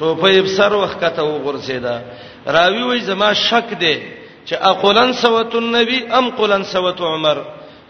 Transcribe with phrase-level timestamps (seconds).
[0.00, 1.96] ټوپه ابصر وخته وغورځیدا
[2.56, 3.94] راوی وای زما شک دی
[4.48, 7.38] چې اقولن سوت النبی ام قولن سوت عمر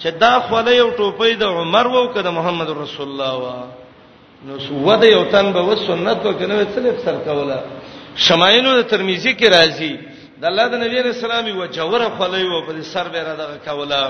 [0.01, 3.57] چې دا خوله یو ټوپې د عمر وو کده محمد رسول الله وا
[4.47, 7.59] نو سوه د یو تن به سنت وکنه څلې سر کوله
[8.27, 9.95] شمایلو د ترمذی کې راځي
[10.41, 13.57] د الله د نبی رسول الله و جوره خوله یو په سر به را دغه
[13.67, 14.09] کوله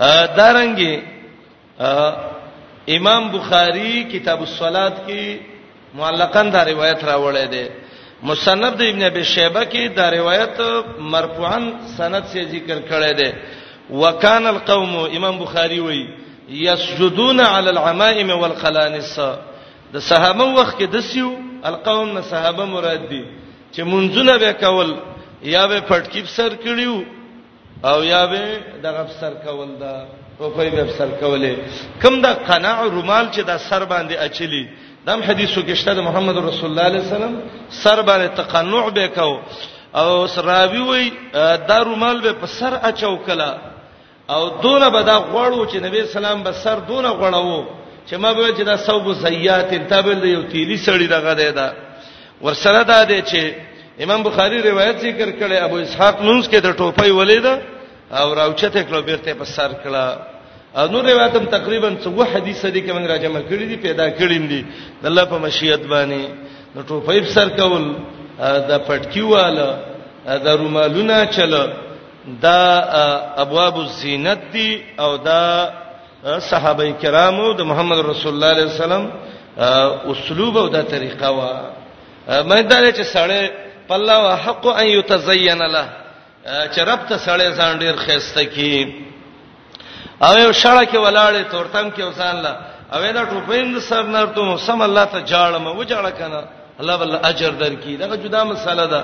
[0.00, 0.94] ا دارنګي
[2.96, 5.36] امام بخاری کتاب الصلات کې
[5.98, 7.66] معلقاً دا روایت راوړې ده
[8.28, 10.54] مصنف د ابن ابي شيبه کې دا روایت
[11.14, 11.60] مرفوعاً
[11.96, 13.30] سند سے ذکر کړي ده
[14.00, 16.06] وکان القوم امام بخاري وایي
[16.48, 19.18] يسجدون على العمائم والقلانس
[19.94, 21.30] د صحابه وخت کې دسیو
[21.70, 23.24] القوم نه صحابه مراد دي
[23.72, 24.94] چې منځونه به کول
[25.54, 27.04] یا به پټکی سر کړیو
[27.90, 29.94] او یا به دغه سر کول دا
[30.38, 31.56] په پای به سر کولې
[32.02, 34.64] کوم د قناع رومال چې د سر باندې اچلی
[35.06, 37.34] دم حدیثو کې شته محمد رسول الله علیه وسلم
[37.82, 39.34] سر باندې تقنع به کو
[40.00, 41.10] او سراوی وای
[41.68, 43.54] دارو مال به په سر اچو کلا
[44.28, 47.64] او دونه به دا غوړو چې نبی سلام به سر دونه غړاوو
[48.10, 51.72] چې ما به چې دا سوب زیات تابل یو تیلی سړی دغه دی دا
[52.42, 53.40] ورسره دا دی چې
[54.02, 57.58] امام بخاری روایت ذکر کړي ابو اسحاق نونس کې د ټوپۍ ولیدا
[58.10, 60.35] او راوچته کلو بیرته په سر کړه
[60.76, 64.62] نو روایتم تقریبا څو حدیث دي کې موږ راجمع کړی دي پیدا کړی دي
[65.02, 66.28] د الله په مشیت باندې
[66.76, 67.84] نو ټوپایب سر کول
[68.70, 69.78] د پټکیواله
[70.46, 71.54] د رومالونه چل
[72.44, 72.60] دا
[73.44, 75.42] ابواب الزینت دي او دا
[76.38, 79.10] صحابه کرامو د محمد رسول الله علیه وسلم
[80.14, 81.50] اسلوب او دا طریقه وا
[82.28, 83.50] مې دا چې سړی
[83.88, 85.88] پله حق ان یتزین له
[86.44, 89.05] چې رب ته سړی ځان ډیر خسته کی
[90.24, 92.52] او یو شړه کې ولاړې تورتم کې وسان لا
[92.92, 96.40] او دا ټوپین سر نر ته سم الله ته جاړم و جاړه کنه
[96.80, 99.00] الله بل اجر درکې دا جدا مسله ده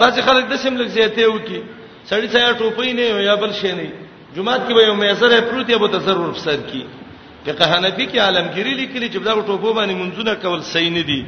[0.00, 1.60] بعض خلک د سیملک زیته وکي
[2.10, 3.88] سړی سایا ټوپۍ نه یا بل شي نه
[4.36, 6.82] جمعات کې به یو میسر پروت یا به تصرف سر کی
[7.46, 11.20] فقہ حنفی کې عالمگیری لیکلي چې دا ټوپو باندې منځونه کول صحیح نه دي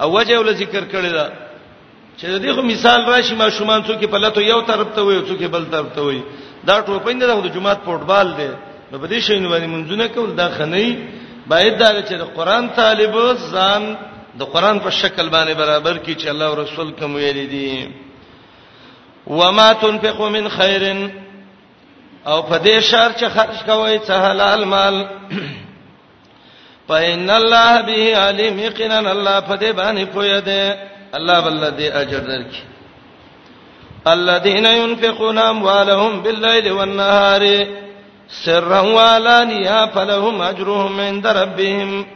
[0.00, 1.26] او وجه ول ذکر کړی دا
[2.18, 5.64] چې دغه مثال راشي ما شومان څوک په لاتو یو طرف ته وي څوک بل
[5.72, 6.20] طرف ته وي
[6.68, 8.48] دا ټوپین نه د جمعات فوټبال دی
[8.90, 10.88] نو په دې شی نه باندې منځونه کول دا خنۍ
[11.52, 13.14] باید دا چې د قران طالب
[13.52, 13.82] ځان
[14.40, 17.90] د قران په شکل باندې برابر کی چې الله او رسول کوم ویل دي
[19.26, 20.84] وما تنفقوا من خير
[22.26, 25.02] او په دې شهر چې خرج کوی څه حلال مال
[26.88, 30.72] پاین الله به علیم یقینا الله په دې باندې پوی دی
[31.18, 32.73] الله بل دې اجر درکې
[34.06, 37.66] الذين ينفقون اموالهم بالليل والنهار
[38.44, 42.06] سرا وعلانية فلهم أجرهم عند ربهم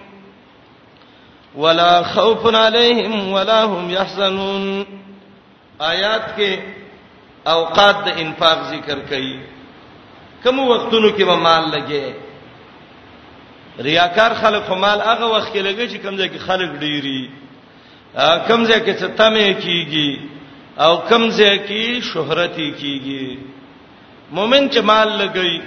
[1.55, 4.87] ولا خوف عليهم ولا هم يحزنون
[5.81, 6.59] آیات کې
[7.49, 9.37] اوقات د انفاق ذکر کړي
[10.45, 12.13] کوم وختونو کې به مال لګي
[13.85, 17.31] ریاکار خلک مال هغه وخت کې لګي چې کمزې کې خلک ډيري
[18.49, 20.09] کمزې کې ستمه کیږي کی
[20.85, 23.27] او کم ځای کې شهرت کیږي
[24.37, 25.63] مؤمن چې مال لګي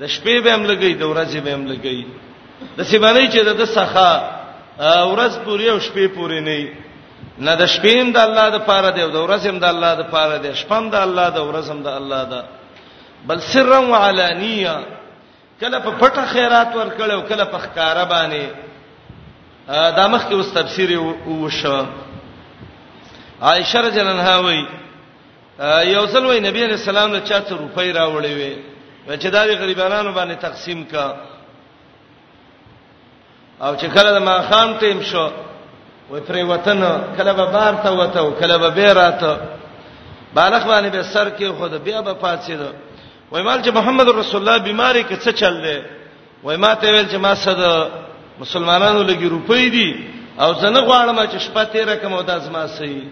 [0.00, 1.98] د شپې به هم لګي د ورځې به هم لګي
[2.78, 4.12] د سیمانه چې د سخا
[5.12, 6.58] ورځ پورې او شپې پورې نه
[7.46, 9.92] نه د شپې هم د الله د پاره دی او د ورځې هم د الله
[10.00, 12.40] د پاره دی شپم د الله د ورځ هم د الله ده
[13.28, 14.74] بل سرا وعلانیه
[15.60, 18.44] کله په پټه خیرات ورکړ او کله په ښکارا باندې
[19.98, 20.90] دا مخکې اوس تفسیر
[21.42, 21.78] وشو
[23.48, 24.58] عائشه رضی الله عنها وای
[25.94, 30.12] یو ځل وای نبی علیہ السلام له چاته روپۍ راوړې وې چې دا وی غریبانو
[30.12, 31.16] باندې تقسیم کا
[33.64, 35.30] او چې کله د ما خام تیم شو
[36.10, 36.82] وې پرې وطن
[37.18, 39.36] کله به بار ته وته کله به بیراته
[40.34, 42.70] بالغ باندې به سر کې خود بیا به پاتې ده
[43.32, 45.78] وای مال چې محمد رسول الله بیماری کې څه چل دی
[46.44, 47.60] وای ما ته ویل چې ما صد
[48.38, 49.88] مسلمانانو لګي روپۍ دي
[50.40, 53.10] او زه نه غواړم چې شپه تیر کوم او داس ما سي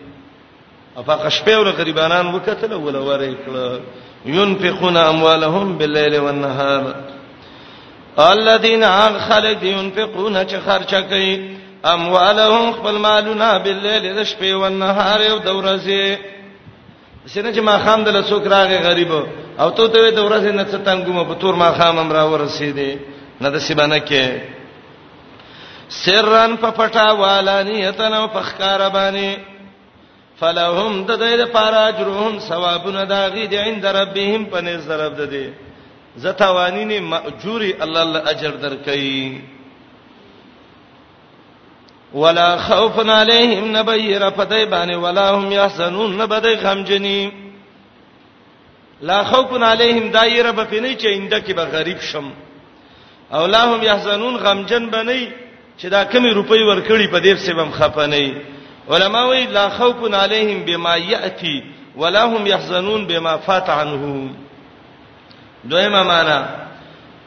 [0.96, 3.80] افاق شپه ور غریبانان وکتل ول ور کړه
[4.26, 6.84] ينفقون اموالهم بالليل والنهار
[8.18, 8.84] الذين
[9.28, 11.34] خلق ينفقون چې خرچه کوي
[11.86, 16.18] اموالهم خپل مالونه بالليل د شپې او نهار او د ورځې
[17.26, 19.12] سینه چې ما خام دل څوک راغی غریب
[19.60, 22.96] او ته ته د ورځې نه څه تنګم په تور ما خام امر ورسېدې
[23.40, 24.40] نه د سیبانه کې
[25.88, 29.49] سرن په پټا والا نیتن او فخکار باندې
[30.40, 35.46] فلهم د دې لپاره اجرهم ثوابونه دا غي دي عند ربهم پنځ ضرب ده دي
[36.24, 39.40] زتاوانی نه ماجوري الله الله اجر درکې
[42.14, 47.32] ولا خوف عليهم نبير فدای باندې ولا هم يحزنون نبدای غمجنی
[49.02, 52.30] لا خوف عليهم دایره به پینې چې انده کې به غریب شم
[53.32, 55.26] او لا هم يحزنون غمجن بنئ
[55.78, 58.34] چې دا کمی روپۍ ورکړي په دې څه بم خپه نه
[58.90, 61.62] علماوی لا خوف علیهم بما یاتی
[61.96, 64.34] ولا هم يحزنون بما فات عنهم
[65.70, 66.44] دویمه معنا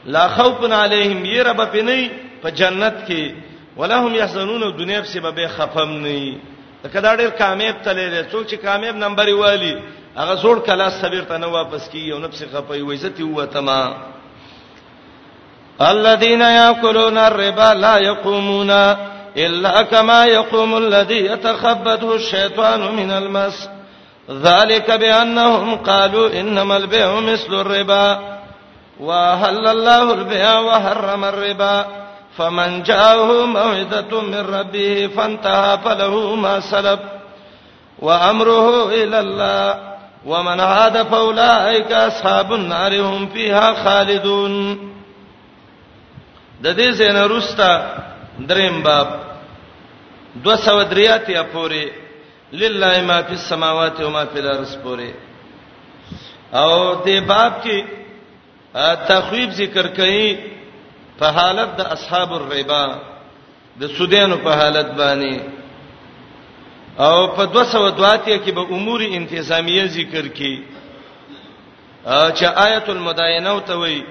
[0.06, 2.12] لا خوف علیهم یرب پنی
[2.44, 3.32] په جنت کې
[3.78, 6.38] ولا هم يحزنون دنیا په سبب خفم نه
[6.94, 9.78] کدا ډیر کامیاب تللی څوک چې کامیاب نمبر والی
[10.18, 13.94] هغه زوړ کلاس صبر ته نه واپس کیږي او نفس خپي وېزتي هوا تما
[15.82, 18.72] الذين ياكلون الربا لا يقومون
[19.38, 23.70] الا كما يقوم الذي يتخبطه الشيطان من المس
[24.30, 28.20] ذلك بانهم قالوا انما البيع مثل الربا
[29.00, 31.86] وهل الله البيع وحرم الربا
[32.38, 37.00] فمن جاءه موعظه من ربه فانتهى فله ما سلب
[38.00, 39.94] وامره الى الله
[40.26, 44.76] ومن عاد فاولئك اصحاب النار هم فيها خالدون
[46.62, 47.72] د دې زین رستا
[48.50, 49.23] دریم باب
[50.36, 51.86] دو سو دریات یا پوره
[52.54, 55.12] لله ما فی السماوات و ما فی الارض پوره
[56.54, 57.82] او دې باب کې
[59.08, 60.38] تخویب ذکر کړي
[61.20, 62.86] په حالت د اصحاب الربا
[63.82, 65.40] د سودانو په حالت باندې
[67.00, 70.58] او په 202 کې به امور انتظامیه ذکر کړي
[72.38, 74.04] چې آیت المداینه ته وایي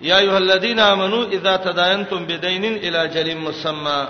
[0.00, 4.00] یا ایه الذین آمنو اذا تداینتم بدین الی جل مسمى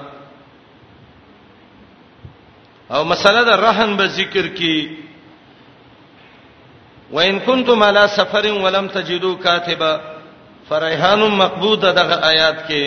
[2.94, 4.77] او مسله د رهن به ذکر کی
[7.15, 9.93] وان کنتم علی سفر ولم تجدوا کاتبا
[10.69, 12.85] فریحان مقبوده دغه آیات کې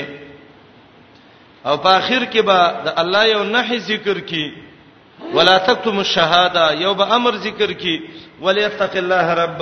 [1.68, 4.46] او په اخر کې به د الله یو نحی ذکر کی
[5.34, 7.96] ولا تکتم الشهاده یو به امر ذکر کی
[8.42, 9.62] ولیتق الله رب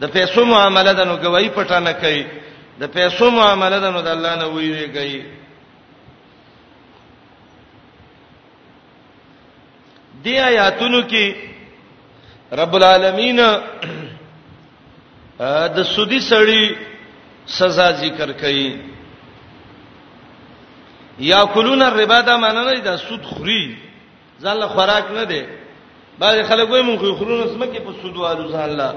[0.00, 2.24] د پیسو معاملې د نو گواہی پټانه کوي
[2.80, 5.39] د پیسو معاملې د نو د الله نه ویریږي
[10.24, 11.34] دی آیاتونو کې
[12.60, 13.40] رب العالمین
[15.76, 16.76] د سودی سړی
[17.58, 18.68] سزا ذکر کړي
[21.28, 23.64] یاکلون الربا دا معنی نه دا سود خوري
[24.42, 25.42] ځان له خوراک نه دی
[26.18, 28.90] بعض خلک وایي مونږ خورونه سم کې په سود والو ځان له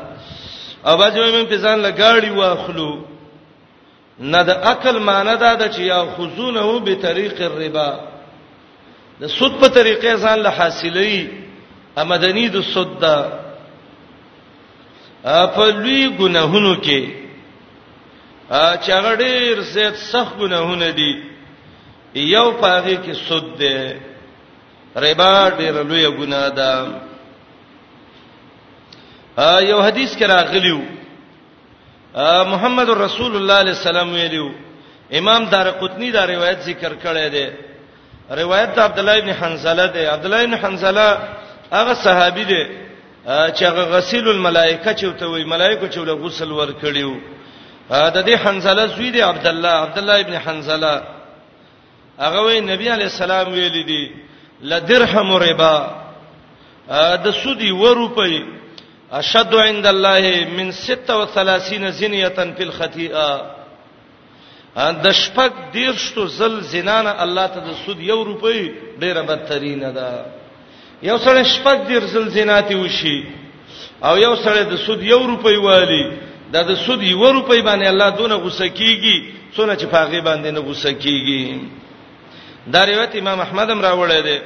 [0.85, 2.91] او بعض وایي مونږ ځان له گاډي واخلو
[4.19, 7.89] نه د عقل معنی دا ده چې یا خذونه به طریق الربا
[9.23, 11.27] د سود په طریقې ځان له حاصلې
[12.01, 13.17] امدنی د سود دا
[15.41, 17.01] افلوی ګناهونو کې
[18.85, 21.11] چاغه ډیر زیات سخت ګناهونه دي
[22.35, 23.95] یو پاره کې سود ده
[25.03, 26.69] ربا ډیر لوی ګناه ده
[29.71, 30.81] یو حدیث کې راغلیو
[32.53, 34.47] محمد رسول الله صلی الله علیه وسلم ویلو
[35.19, 37.47] امام دارقطنی دا روایت ذکر کړی دی
[38.29, 41.09] روایت د عبد الله ابن حنزله ده عبد الله ابن حنزله
[41.71, 42.59] هغه صحابي ده
[43.55, 47.13] چې هغه غسل الملائکه چوته وي ملائکه چې له غسل ور کړیو
[47.89, 51.01] د دې حنزله زوی ده عبد الله عبد الله ابن حنزله
[52.19, 54.11] هغه وی نبی علی السلام ویل دي
[54.61, 55.87] لدرهم ربا
[57.23, 58.43] د سودی و روپي
[59.11, 63.62] اشد عند الله من 36 زنیه فی الخطیئه
[64.75, 68.59] د شپږ دیرشتو زل زنانه الله ته د سود یو روپۍ
[69.01, 70.09] ډیره بدترینه ده
[71.09, 73.17] یو سره شپږ دیر زل زناتی وشي
[74.07, 76.03] او یو سره د سود یو روپۍ والی
[76.53, 79.17] دا د سود یو روپۍ باندې الله دونه غوسه کیږي
[79.55, 81.41] څونه چې پاغي باندې نه غوسه کیږي
[82.73, 84.37] دا روایت امام احمد هم راوړی دی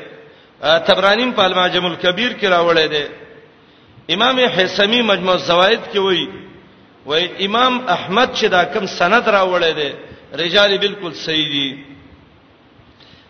[0.88, 3.04] تبرانیم په الماجم الکبیر کې راوړی دی
[4.16, 6.28] امام حسمی مجموع الزوائد کې وایي
[7.06, 9.92] وایي امام احمد چې دا کم سند راوړی دی
[10.34, 11.84] رجال بالکل صحیح دي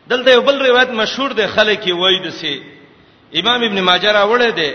[0.09, 2.61] دلته یو بل روایت مشهور ده خلک وایي دسي
[3.35, 4.71] امام ابن ماجه راوړی دی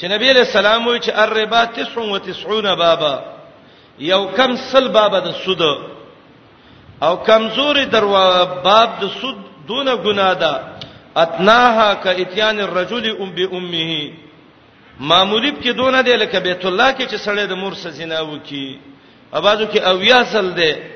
[0.00, 3.20] چې نبی علیہ السلام وایي چې الربا 99 بابا
[3.98, 5.62] یو کم سل بابا د سود
[7.02, 9.36] او کمزوري دروا باب د سود
[9.68, 10.62] دونه ګنا ده
[11.16, 14.12] اتناها ک اتیان الرجل ام بامه
[15.00, 18.78] معمولیب کې دونه دی لکه بیت الله کې چې سړی د مور سره زنا وکي
[19.32, 20.91] ابازو کې اویا سل دی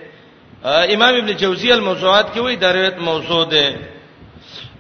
[0.67, 3.75] امام ابن جوزی الموضوعات کې وایي دا روایت موضوع ده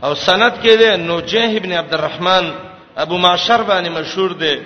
[0.04, 2.50] او سند کې ده نوجه ابن عبد الرحمن
[2.96, 4.58] ابو معشر باندې مشهور ده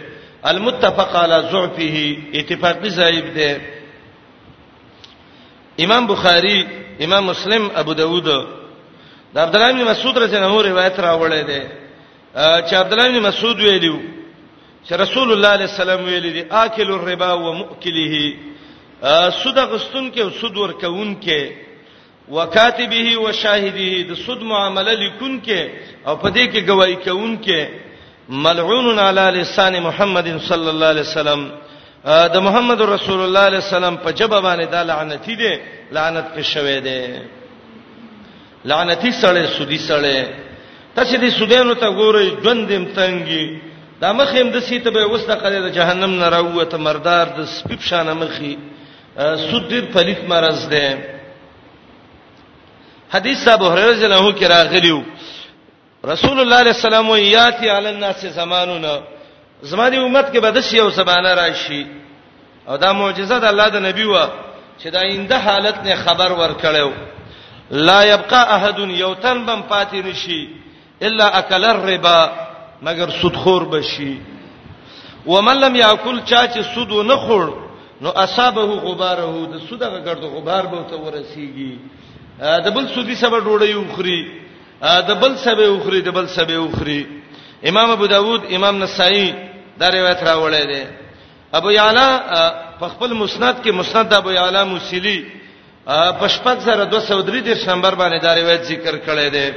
[0.46, 3.60] المتفق على ضعفه اتفاقی ضعیف ده
[5.84, 6.64] امام بخاری
[7.04, 8.24] امام مسلم ابو داود
[9.34, 11.62] د عبد الله بن مسعود رضی الله عنه روایت راوړی دی
[12.38, 14.00] چې عبد الله بن مسعود ویلو
[14.88, 18.34] چې رسول الله صلی الله علیه وسلم ویلي دی اکل الربا ومؤكله
[19.42, 21.50] سود غستون کې سود ورکون کې
[22.30, 25.68] وکاتبه او شاهده د سود معامله لیکون کې
[26.06, 27.68] او په دې کې گواہی کون کې
[28.28, 31.50] ملعون علی لسان محمد صلی الله علیه وسلم
[32.34, 35.58] د محمد رسول الله علیه وسلم په جبه باندې دا لعنتی دي
[35.92, 37.22] لعنت کې شوې ده
[38.64, 40.28] لعنتی سره سودی سره
[40.96, 43.58] تاسو دې سودانو ته ګورئ ژوندم تنګي
[44.00, 48.56] دا مخیم د سیته به وسته قدر جهنم نه راوته مردار د سپیب شانه مخې
[49.16, 51.10] سود ډیر پلیت مرز ده
[53.10, 55.02] حدیث ابو هريره رضی الله عنه کې راغلیو
[56.04, 59.02] رسول الله علیه السلام یاتی علی الناس زمانونه
[59.62, 61.86] زمانی امت کې بدش یو سبانه راشي
[62.68, 64.26] او دا معجزه د الله د نبی و
[64.82, 66.90] چې دا انده حالت نه خبر ورکړیو
[67.70, 70.48] لا يبقى احد یوتن بم پاتې نشي
[71.02, 72.30] الا اکل الربا
[72.82, 74.18] مگر سودخور بشي
[75.26, 77.69] ومن لم یاکل چا چې سود نه خور
[78.04, 81.72] نو اصابه غباره د سودغه ګرد غبار به ته ورسیږي
[82.64, 84.20] د بل سودی سبا ډوډۍ وخوري
[85.08, 87.02] د بل سبا وخوري د بل سبا وخوري
[87.70, 89.28] امام ابو داود امام نسائی
[89.80, 90.82] دا روایت راوړی دی
[91.58, 92.08] ابو یعلا
[92.80, 95.18] په خپل مسند کې مسند ابو یعلا موسیلی
[96.20, 99.48] پشپک سره 203 د شنبر باندې دا روایت ذکر کړی دی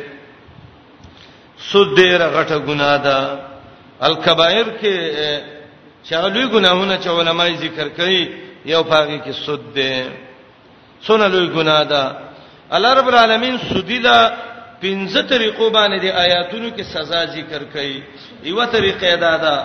[1.71, 3.17] سود ډیر غټه ګناه ده
[4.05, 4.95] الکبائر کې
[6.09, 8.21] شغلوی ګناهونه چې علما ذکر کوي
[8.65, 10.11] یو پاګه کې سود ده
[11.01, 12.03] سونه لوی ګناه ده
[12.75, 14.31] الله رب العالمین سودی لا
[14.81, 17.95] پنځه طریقو باندې د آیاتونو کې سزا ذکر کړي
[18.43, 19.55] یو طریقه دا ده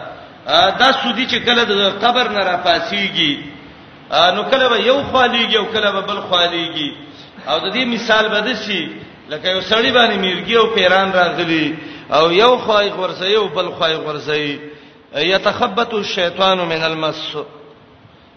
[0.81, 1.73] دا سودی چې کله د
[2.05, 3.33] قبر نه را پاسیږي
[4.37, 6.91] نو کله به یو خاليږي او کله به بل خاليږي
[7.49, 8.83] او د دې مثال بده شي
[9.31, 11.75] لکه یو سړی باندې میرګي او پیران راغلي
[12.13, 14.78] او یو خوای غورځي او بل خوای غورځي
[15.17, 17.35] یتخبط الشیطان من المس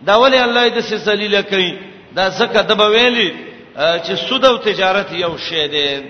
[0.08, 1.78] دا ولی الله دې څه ذلیل کوي
[2.16, 3.34] دا زکه د بویلی
[3.78, 6.02] چې سود او تجارت یو شی دی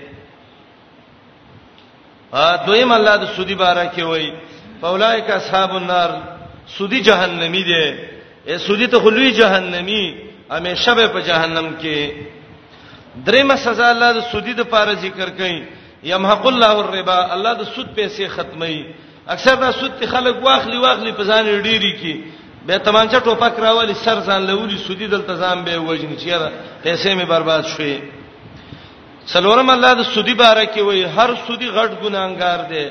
[2.32, 4.32] ا دویم الله د سودی باره کې وای
[4.80, 6.10] فاولائک اصحاب النار
[6.78, 7.84] سودی جهنمی دی
[8.46, 10.14] ای سودی ته خلوی جهنمی
[10.50, 12.12] همیشه به په جهنم کې
[13.26, 15.62] دریم سزا الله د سودی د پاره ذکر کړي
[16.02, 18.84] یمحق الله الربا الله د سود پیسې ختمي
[19.26, 22.14] اکثر دا سود خلک واخلي واخلي په ځان ډيري کې
[22.66, 26.50] به تمانچه ټوپک راولي سر ځان لوري سودی دلته ځان به وژني چې را
[26.84, 27.98] پیسې می برباد شوي
[29.26, 32.86] سلورم الله د سودی باره کې وای هر سودی غټ ګناګار دی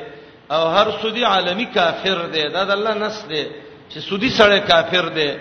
[0.49, 3.43] او هر سودی عالمی کافر دی دا د الله نس دی
[3.89, 5.31] چې سودی سره کافر دی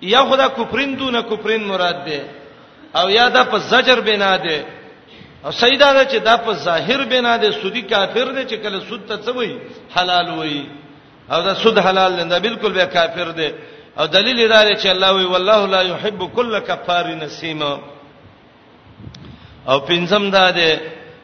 [0.00, 2.20] یا خدا کوپرین دونه کوپرین مراد دی
[2.98, 4.58] او یا دا په زجر بنا دی
[5.46, 9.00] او سیدا دا چې دا په ظاهر بنا دي سودی کافر دي چې کله سود
[9.08, 9.52] ته څه وای
[9.96, 10.62] حلال وای
[11.32, 13.48] او دا سود حلال نه دا بالکل به کافر دي
[13.98, 17.62] او دلیل دا دی چې الله وی والله لا يحب كل كفار نسیم
[19.68, 20.72] او پنځم دا دی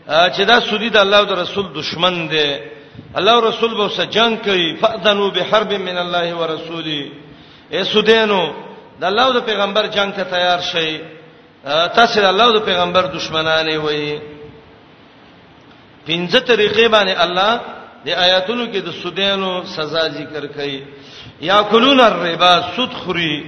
[0.08, 2.48] چې دا سودی د الله او د رسول دشمن دی
[3.16, 7.00] الله او رسول به سره جنگ کوي فاذنوا بحرب من الله ورسوله
[7.72, 8.42] اے سودینو
[9.00, 11.00] د الله او د پیغمبر جنگ ته تیار شئ
[11.66, 14.20] تاسو الله او پیغمبر دشمنانه وي
[16.08, 17.60] پنځه طریقې باندې الله
[18.04, 20.78] د آیاتونو کې د سودانو سزا ذکر کړي
[21.40, 23.44] یاکلون الربا سود خوري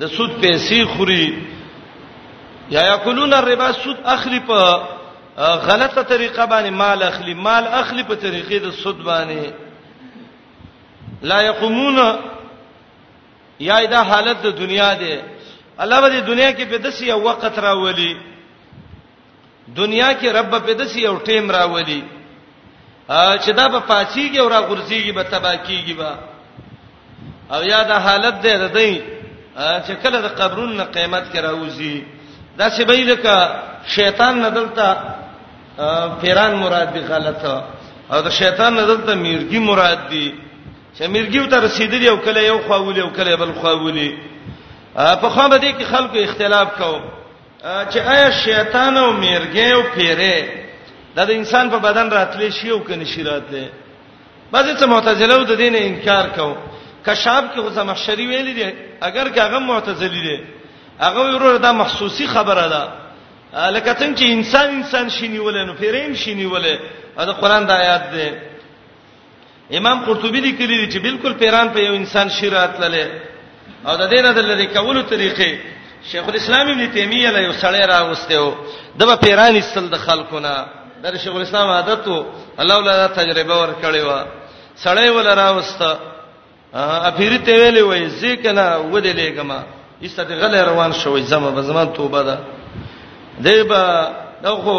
[0.00, 1.26] د سود پیسې خوري
[2.70, 4.80] یا یاکلون الربا سود اخلي په
[5.38, 9.44] غلطه طریقه باندې مال اخلي مال اخلي په طریقې د سود باندې
[11.22, 11.98] لا یقومون
[13.60, 15.14] یا دا حالت د دنیا ده
[15.80, 18.12] الله به د دنیا کې په دسي یو وخت راولي
[19.76, 22.02] دنیا کې رب په دسي یو ټیم راولي
[23.08, 26.12] چې دا په پاسيږي او راغورځيږي به تبا کیږي به
[27.52, 29.02] او یا د حالت دې ردی
[29.86, 31.96] چې کله د قبرونو قیامت کې راوځي
[32.58, 33.34] دا څه به لکه
[33.96, 34.96] شیطان ندلته
[36.20, 37.54] پیران مراد دی غلطه
[38.12, 40.34] او د شیطان ندلته میرګي مراد دی
[40.98, 44.10] چې میرګي ته رسیدلی او کله یو خواولي او کله بل خواولي
[44.96, 46.92] په خو به دې کې خلکو اختلاف کو
[47.92, 50.36] چې آیا شیطان او مرګي او پیره
[51.16, 53.64] دا د انسان په بدن راتلې شی او کني شی راتلې
[54.52, 56.48] بعضې څه معتزله د دین انکار کو
[57.06, 58.68] کشاب کې غوسه محشری ویلې دي
[59.08, 60.38] اگر که هغه معتزلی دي
[61.04, 62.82] هغه ورور دا محسوسی خبره ده
[63.70, 66.64] لکه څنګه چې انسان انسان شینیول نو پیریم شینیول
[67.16, 68.28] دا قران د آیات ده
[69.78, 73.22] امام قرطبی لیکلی دی چې بالکل پیران په یو انسان شیرات لاله
[73.86, 75.52] او د دینه د لری کولو طریقې
[76.10, 78.48] شیخ الاسلام ابن تیمیه له یو سړی راغسته و
[78.98, 80.52] د پیران استل د خلکونه
[81.02, 82.18] د شیخ الاسلام عادت وو
[82.60, 84.10] الله ولا تجربه ور کړی و
[84.84, 85.88] سړی ولا راوسته
[87.08, 88.54] افیری ته ویلې وای ځکه
[88.92, 89.58] ودی لګما
[90.02, 92.36] ایسته غل روان شوې زما به زما توبه ده
[93.46, 93.82] دیبا
[94.42, 94.72] دغه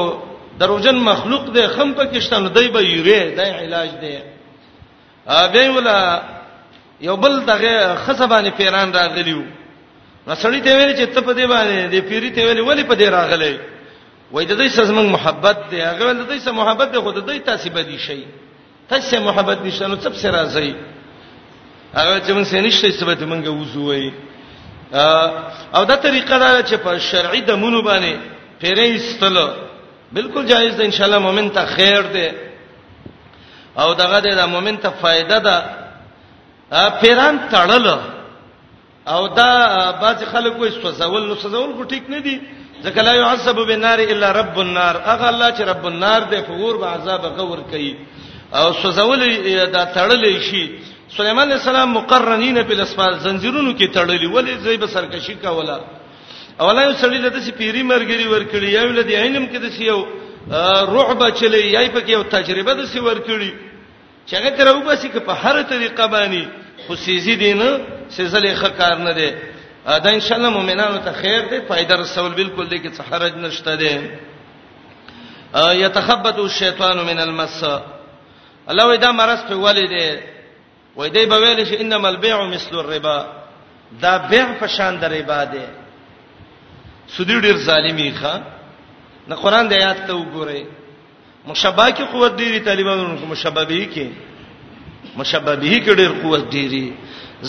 [0.60, 4.16] دروژن مخلوق دی خم پکشتنه دیبا یوره دی علاج دی
[5.38, 5.98] ا به ولا
[7.02, 9.42] یو بل دغه خصبانه پیران راغلیو
[10.28, 12.96] نو سړی ته ویل چې ته په دې باندې دې پیری ته ویل ولی په
[12.96, 13.58] دې راغلی
[14.32, 17.12] وای د دې سز موږ محبت دی هغه ول د دې سم محبت دی خو
[17.12, 18.24] د دې تاسو بدی شي
[18.90, 20.74] تاسو سم محبت نشته نو څه سره راځي
[21.96, 24.14] هغه چې موږ سنشته څه به موږ وزوي
[25.76, 28.14] او دا طریقه دا چې په شرعي د مونږ باندې
[28.60, 29.50] پیری استلو
[30.12, 32.34] بالکل جایز ده ان شاء الله مؤمن ته خیر ده
[33.80, 35.58] او دغه د مؤمن ته فائدہ ده
[36.70, 37.88] پیران تړل
[39.08, 39.52] او دا
[40.02, 42.40] بعض خلک وایي سوزول نو سوزول کو ټیک نه دي
[42.84, 46.76] ځکه لا يعذب بالنار الا رب النار هغه الله چې رب النار دی په ور
[46.82, 47.94] به عذاب غور کوي
[48.54, 49.20] او سوزول
[49.72, 50.70] دا تړلې شي
[51.18, 55.78] سليمان عليه السلام مقرنین په الاسفال زنجیرونو کې تړلې ولې زیب سرکشي کا ولا
[56.60, 60.06] اولا یو سړی لته چې پیری مرګري ورکړي یو لدی عینم کې د سیو
[60.94, 63.52] رعب چلی یای په کې یو تجربه د سی ورکړي
[64.28, 66.46] چې هغه تر وباسي که په هر طریقه باندې
[66.88, 67.80] خو سيزي دینه
[68.18, 69.30] سيزلې خکار نه دی
[69.86, 73.34] دا ان شاء الله مؤمنانو ته خیر دی فائدہ رسول بالکل دی کې څه حرج
[73.38, 74.10] نشته دی
[75.84, 77.64] یتخبط الشیطان من المس
[78.68, 80.10] الله وې دا مرض په ولې دی
[80.98, 83.26] وې دی به ویل شي انما البيع مثل الربا
[84.02, 85.62] دا بيع په شان د ربا دی
[87.18, 88.40] سودی ډیر ظالمی ښا
[89.28, 90.64] نه قران د آیات ته وګورئ
[91.48, 94.08] مشابه کې قوت ډېری طالبانو کې مشابهي کې
[95.20, 96.86] مشابهي کې ډېر قوت ډېری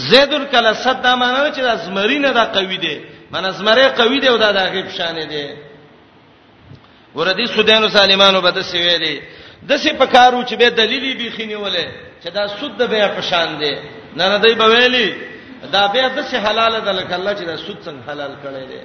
[0.09, 2.97] زید الکل صد دا معنی چې ازمرینه دا قوی دی
[3.35, 5.47] من ازمره قوی دی او دا دغه پشانه دی
[7.15, 9.15] وردی سودانو سالمانو بده سوي دی
[9.69, 11.87] د سه پکارو چې به دلیلی بیخینی ولې
[12.25, 13.73] چې دا سود د بیا پشان دی
[14.19, 15.09] نه نه دی بویلی
[15.73, 18.81] دا بیا د سه حلال د لکه الله چې دا سود څنګه حلال کړی دی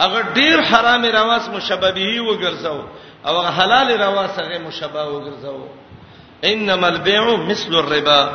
[0.00, 2.80] هغه ډیر حرام رواس مشببه وګرځاو
[3.28, 5.68] او هغه حلال رواس هغه مشببه وګرځاو
[6.44, 8.28] انما البيع مثل الربا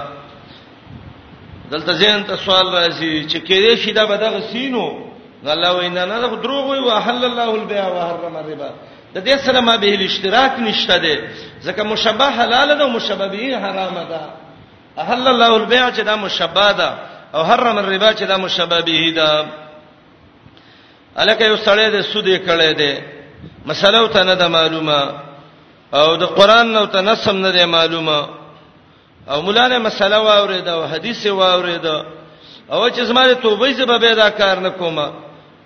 [1.72, 5.06] دلته ځین ته سوال راځي چې کېدې شي دا بدغه سینو
[5.46, 8.70] الله وینا نه دا دروغ وي وحل الله البيع وحرم الربا
[9.16, 11.16] د دې سره ما به الاشتراک نشته ده
[11.64, 14.22] ځکه مشبه حلال ده او مشببه حرام ده
[15.02, 16.94] احل الله البيع چې دا مشبه ده
[17.36, 19.46] او حرم الربا چې دا مشببه ده
[21.18, 22.94] الکه یو سړی د سودې کړي دی
[23.66, 25.00] مسله او ته نه د معلومه
[25.94, 28.20] او د قران نو ته نسم نه دی معلومه
[29.30, 31.86] او مولانا مسله واورید او حدیث واورید
[32.72, 35.08] او چې زما توبې زبه به دا کار نه کومه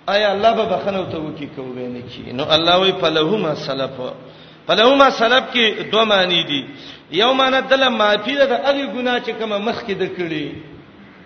[0.08, 3.90] آیا الله به بخنه ته وکی کوو نه کی نو الله وی فلهما سلف
[4.66, 6.64] فلهما سلف کې دوه معنی دي
[7.10, 10.48] یو معنی دله معافی ده هغه ګناه چې کومه مخ کې د کړی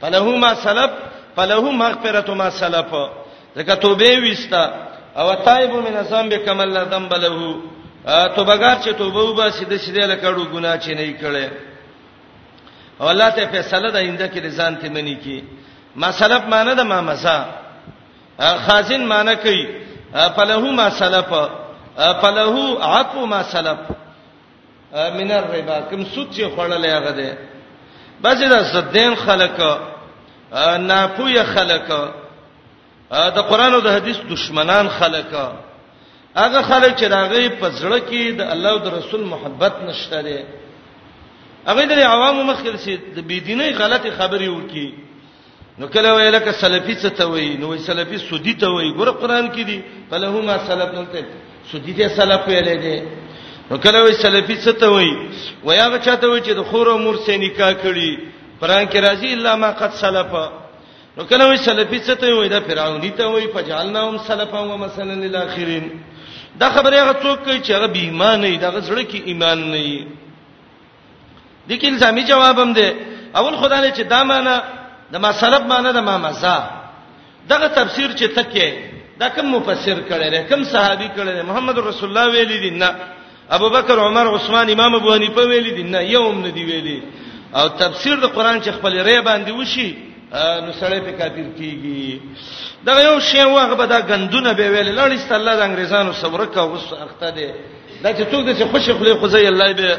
[0.03, 0.91] فلهما سلف
[1.37, 2.87] فلهما مغفرت ما سلف
[3.57, 4.63] ځکه توبه وستا
[5.19, 7.39] او تایب من ذنب کما لا ذنب له
[8.37, 11.49] توبګار چې توبه وبا سیده سیده لکړو ګناه چې نه کړي
[13.01, 15.45] او الله ته فیصله د اینده کې ځان ته منی کی
[15.97, 17.45] ما سلف معنی د ما مسا
[18.69, 19.67] خازن معنی کوي
[20.37, 21.25] فلهو ما سلف
[22.23, 23.79] فلهو عفو ما سلف
[25.19, 27.37] من الربا کوم سود چې خړلې هغه ده
[28.23, 29.61] بځه د زدین خلک
[30.91, 32.13] ناپوهه خلک
[33.37, 35.29] د قران او د حدیث دشمنان خلک
[36.43, 40.45] هغه خلک چې داغه په زړه کې د الله او د رسول محبت نشته لري
[41.69, 44.89] هغه د عوامو مخکې سي د بيدینۍ غلطي خبري وکي
[45.79, 49.47] نو کله ویل ک سلفي څه ته وای نو سلفي سودي ته وای ګوره قران
[49.55, 49.79] کې دي
[50.11, 51.25] فلهما سلف نلته
[51.71, 52.99] سودي ته سلف ویل دي
[53.71, 55.13] نو کله وی سلفي څه ته وای
[55.67, 58.11] ویا غچاته وای چې د خور او مور سې نکاح کړي
[58.61, 60.45] قران کې راځي الا ما قد سلفه
[61.17, 65.85] نو کله وی سلفي څه ته وای دا فرعونی ته وای فجالناهم سلفا ومثلا للاخرین
[66.61, 69.59] دا خبره هغه څوک کوي چې هغه بې ایمان نه دی دا زړه کې ایمان
[69.73, 70.07] نه دی
[71.71, 72.89] دګ الزامي جواب هم دی
[73.39, 74.55] اول خدای نه چې دا معنا
[75.13, 76.57] د ما سلف معنا د ما مزا
[77.51, 78.71] دغه تفسیر چې تکي
[79.21, 82.91] دا کوم مفسر کړي لري کوم صحابي کړي لري محمد رسول الله ویلي دي نه
[83.57, 86.99] ابو بکر عمر عثمان امام ابو حنیفه ویلي دي نه یوم نه دی ویلي
[87.59, 89.91] او تفسیر د قران چې خپل ری باندې وشي
[90.35, 92.21] نو سړی په کافر کیږي
[92.87, 96.45] دا یو شی واغه به دا غندونه به ویل لړ است الله د انګريزانو صبر
[96.47, 97.49] کا اوس اخته دي
[98.03, 99.99] دا چې څوک د څه خوشی خله خوځي الله به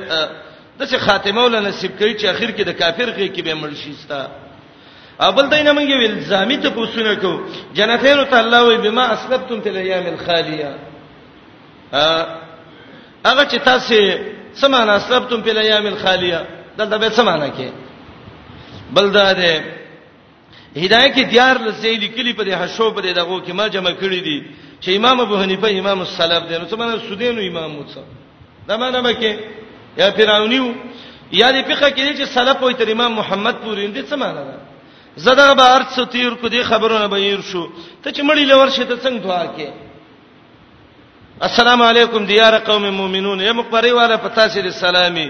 [0.80, 3.94] د څه خاتمه ول نصیب کوي چې اخر کې د کافر کې کې به مرشي
[4.04, 4.22] ستا
[5.28, 7.32] اول دینه موږ ویل زامي ته پوښتنه کو
[7.74, 10.72] جنتین ته الله وي بما اسلبتم تل ایام الخالیه
[13.26, 14.02] هغه چې تاسو
[14.62, 16.44] سمانه اسلبتم تل ایام الخالیه
[16.78, 17.72] دا د به سمانه کې
[18.98, 19.54] بلدا ده
[20.78, 24.22] هدايه کې دیار لسی لیکلي په دې حشو په دې دغه کې ما جمع کړی
[24.28, 24.38] دي
[24.82, 28.02] چې امام ابو حنیفه امام السلف دی نو څه معنی سودینو امام موسی
[28.68, 29.32] دا معنی به کې
[29.98, 30.68] یا فرعونیو
[31.32, 34.58] یا دې فقہ کې چې سلف وې تر امام محمد پورې دې څه معنی ده
[35.26, 37.64] زدار به ارڅ تیر کو دې خبرونه به ير شو
[38.04, 39.70] ته چې مړی لور شي ته څنګه دعا کې
[41.48, 45.30] السلام علیکم دیار قوم مومنون یا مقبره والا پتا سي سلامي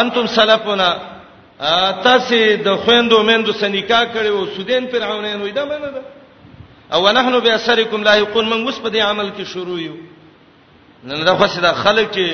[0.00, 0.88] انتم سلفنا
[2.06, 2.34] تاسو
[2.66, 6.02] د خويندو مندو سنیکا کړو سودین فرعونین وې دا منه ده
[6.92, 9.96] او نحنو بیاسرکم لا یقون من وس په دې عمل کې شروع یو
[11.04, 12.26] نن دا خو سیدا خلک چې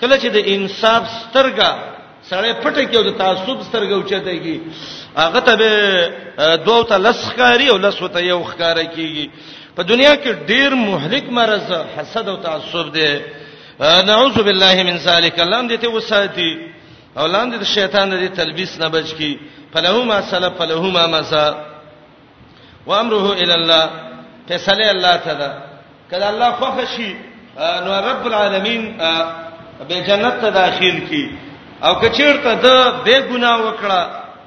[0.00, 1.74] کله چې د انصاف سترګه
[2.30, 4.60] سړی پټه کې او د تعصب سترګه اوچته کی
[5.16, 9.30] هغه ته دوه ته لسخاری او لسوته یو خاره کیږي
[9.76, 13.12] په دنیا کې ډیر مهلک مرز حسد او تعصب دی
[13.80, 16.52] نعوذ بالله من ذلک الله دې ته وساتي
[17.22, 19.32] اولان دې شیطان دې تلبیس نه بچ کی
[19.72, 21.46] فلهما سلف فلهما مسا
[22.86, 23.86] وامره الى الله
[24.48, 25.48] فیصله الله تعالی
[26.10, 27.12] کله الله خوښی
[27.84, 28.82] نو رب العالمین
[29.88, 31.24] به جنت ته داخل کی
[31.84, 32.68] او کچیرته د
[33.06, 34.02] بے ګناه وکړه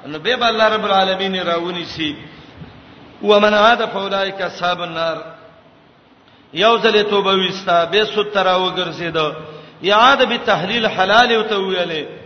[0.06, 2.16] نو به الله رب العالمین راونی سي
[3.22, 5.16] ومن عاد فاولائک اصحاب النار
[6.54, 9.28] یو ځلې توبه وستا به ستر او ګرځیدو
[9.82, 12.21] یاد به تحلیل حلال او تویلې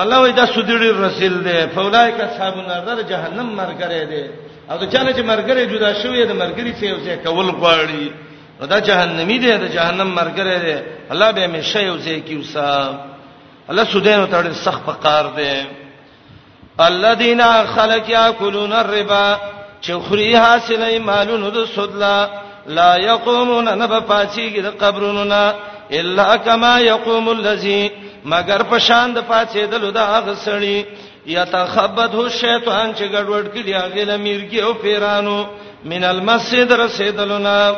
[0.00, 4.24] الله وای دا سودړي رسول دی فولای کا صاحب نظر جهنم مرګره دی
[4.70, 8.04] او دا چانه چې مرګره جدا شوی دی مرګري څه اوسه کول غواړي
[8.68, 10.76] دا جهنمی دی دا جهنم مرګره دی
[11.10, 12.98] الله به همیشه اوسه کیوسا
[13.68, 15.66] الله سودین ته سخت فقار دی
[16.80, 19.38] الذين خلق ياكلون الربا
[19.82, 22.28] چخري حاصله مالونو د سودلا
[22.66, 25.54] لا يقومون نبا پاتيږي د قبرونو نه
[25.90, 27.90] الا كما يقوم الذي
[28.24, 30.84] مگر په شان د پاتې دلو دا غسړي
[31.26, 35.46] یتخبطه شیطان چې ګډوډ کړي هغه لمیرګي او پیرانو
[35.84, 37.72] من المسجد رسیدلنا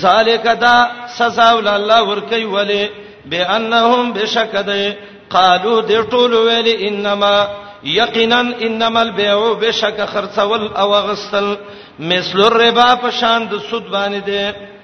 [0.00, 0.76] ذالک دا
[1.18, 2.88] سزا ول الله ور کوي ولی
[3.30, 4.70] بانهم بشکد
[5.30, 7.36] قالو د ټول ویل انما
[7.84, 11.54] یقینا انما البيع بشک خرڅول او غسل
[11.98, 14.75] مثل الربا په شان د سود باندې ده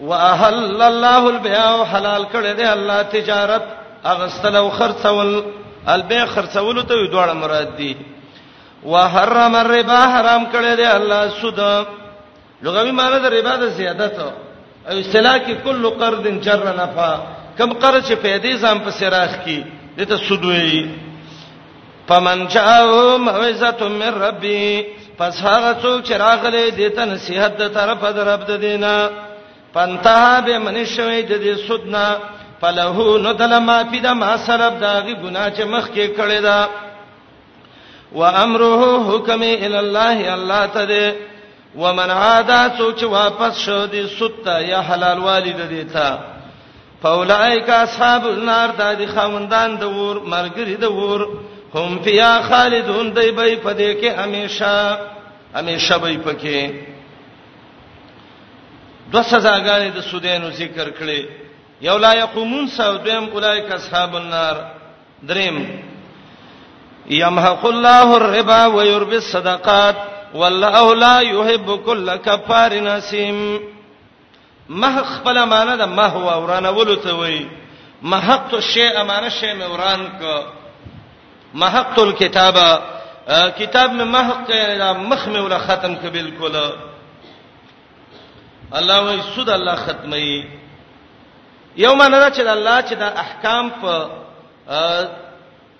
[0.00, 3.62] واحل الله البيع حلال کړی دی الله تجارت
[4.04, 5.40] اغسل او خرڅول
[5.88, 7.96] البيع خرڅول ته دوړه مراد دي
[8.84, 11.58] وحرم الربا حرام کړی دی الله سود
[12.62, 14.32] لغوي معنی د ربا د زیادت او
[14.98, 17.16] اصطلاح کې کل قرض جر نفع
[17.58, 19.64] کم قرض چې پیدې ځم په سراخ کې
[19.98, 20.90] دته سود وي
[22.08, 24.82] فمن جاءه موعظه من ربي
[25.18, 29.10] پس هغه څوک چې راغلي دته نصيحت د طرفه د رب د دینه
[29.74, 32.18] فانتها به منشوي د دې سودنا
[32.60, 36.68] فلهو ندل ما فی د ما سرب داغي ګنا چې مخ کې کړی دا
[38.12, 41.14] و امره حکم ال الله الله ته دې
[41.76, 46.18] ومن عاد سوچ واپس شو دې سود ته یا حلال والد دې ته
[47.02, 51.28] فاولائک اصحاب النار د دې خوندان د ور مرګری د ور
[51.74, 54.98] هم فیا خالدون دی به پدې کې همیشه
[55.54, 56.91] همیشه به پکې
[59.12, 61.20] دو سزاګانې د سودینو ذکر کړي
[61.88, 64.56] یو لا یقومون سودیم اولایک اصحاب النار
[65.30, 65.56] دریم
[67.22, 69.96] یمحق الله الربا ويربي الصدقات
[70.40, 73.38] والله لا يحب كل كفار نسيم
[74.68, 77.40] محق بلا معنا ده محو ورانه ولته وی
[78.14, 80.34] محق تو شی امانه شی موران کو
[81.64, 82.68] محق الكتابه
[83.58, 84.50] کتاب می محق
[85.12, 86.56] مخ می ول ختم ک بالکل
[88.78, 90.44] الله وای سود الله ختمي
[91.84, 93.94] یوم نه چې الله چې د احکام په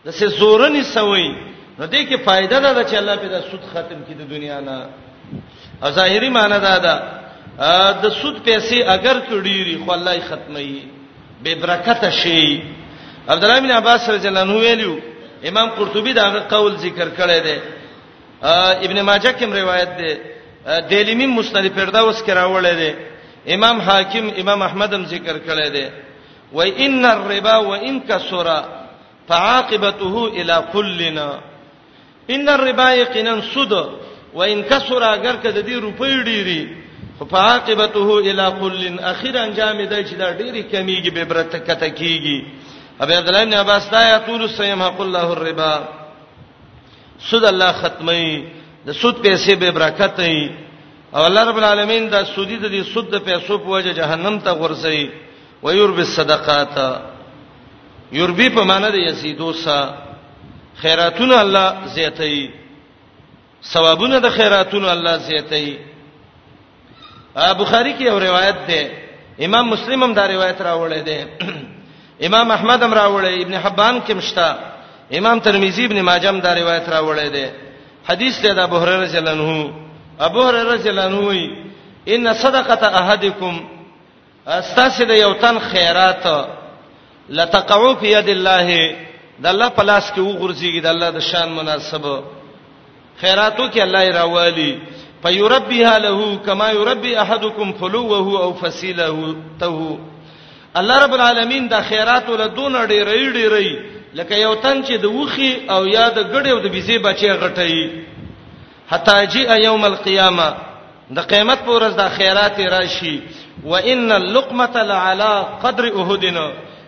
[0.07, 1.29] د څه زورنی سوي
[1.79, 4.79] نو دې کې فائدہ ده چې الله په دا سود ختم کړي د دنیا نه
[5.99, 6.95] ظاهري معنی دا ده
[8.03, 10.83] د سود پیسې اگر کډيري خو الله یې ختمي
[11.43, 12.63] به برکت شي
[13.29, 14.95] عبد الله بن عباس رضی الله عنه ویلو
[15.49, 17.59] امام قرطبي دا قول ذکر کړی دی
[18.87, 20.13] ابن ماجه کوم روایت دی
[20.67, 22.93] دلیمی مسند فردوس کې راوړل دي
[23.55, 25.87] امام حاکم امام احمد هم ذکر کړی دی
[26.53, 28.63] و ان الربا وان کسرا
[29.29, 31.29] فعاقبته الى كلنا
[32.31, 33.73] ان الربا یقینا سود
[34.35, 36.61] وان کسرا اگر کده دی روپی ډیری
[37.19, 42.39] خو فعاقبته الى كل اخر انجام دی چې دا ډیری کمیږي به برت کته کیږي
[43.01, 45.77] ابي عبد الله بن عباس تا یقول سيم حق الله الربا
[47.31, 50.43] سود الله ختمي د سود پیسې به برکت وي
[51.17, 54.53] او الله رب العالمین دا سودی د دې سود د پیسو په وجه جهنم ته
[54.63, 55.11] ورسي
[55.63, 56.75] ويرب الصدقات
[58.13, 59.79] يربي په معنی د یزيدو سا
[60.83, 62.51] خیراتونه الله زیاتوي
[63.73, 65.75] ثوابونه د خیراتونه الله زیاتوي
[67.61, 68.81] بخاری کې یو روایت ده
[69.47, 71.19] امام مسلم هم دا روایت راوړی دی
[72.27, 74.55] امام احمد هم راوړی ابن حبان کې مشتا
[75.19, 77.47] امام ترمذی ابن ماجه هم دا روایت راوړی دی
[78.09, 79.71] حدیث ته د ابو هريره رضی الله عنه
[80.29, 81.43] ابو هريره رضی الله عنه وی
[82.15, 83.61] ان صدقه احدکم
[84.47, 86.27] استاسد یو تن خیرات
[87.29, 88.95] لتقعو فی ید الله
[89.43, 92.21] د الله پلاس کې وګرځيږي د الله د شان مناسب
[93.21, 94.79] خیراتو کې الله راوالي
[95.23, 99.99] فیربیها له کما یربی احدکم فلوه او فسیله ته
[100.77, 105.53] الله رب العالمین د خیرات ول دون ډیرې ډیرې لکه یو تن چې د وخي
[105.71, 108.03] او یا د ګډې او د بيزي بچي غټي
[108.91, 110.55] حتا جاء يوم القيامه
[111.17, 113.21] د قیامت پر ورځ د خیرات راشي
[113.65, 116.47] وان اللقمه لعلى قدر احدنا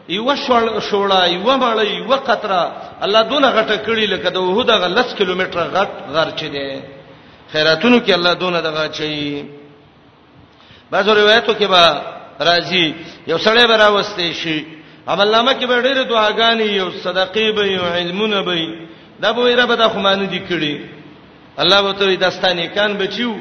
[0.08, 2.62] یو شول شولا یو مړی یو قطره
[3.04, 6.70] الله دونه غټه کړی لکه د وحود غلس کیلومتره غټ غر چي دي
[7.52, 9.44] خیراتونو کې الله دونه دغه چي
[10.90, 11.84] بعضو روایتو کې با
[12.40, 12.86] راځي
[13.26, 14.58] یو سړی به راوستي شي
[15.08, 18.60] عمل نامه کې به ډېر دعاګانې او صدقې به او علمونه به
[19.20, 20.80] دا به رب د خمانه دي کړی
[21.58, 23.32] الله به ته داستانې کان بچیو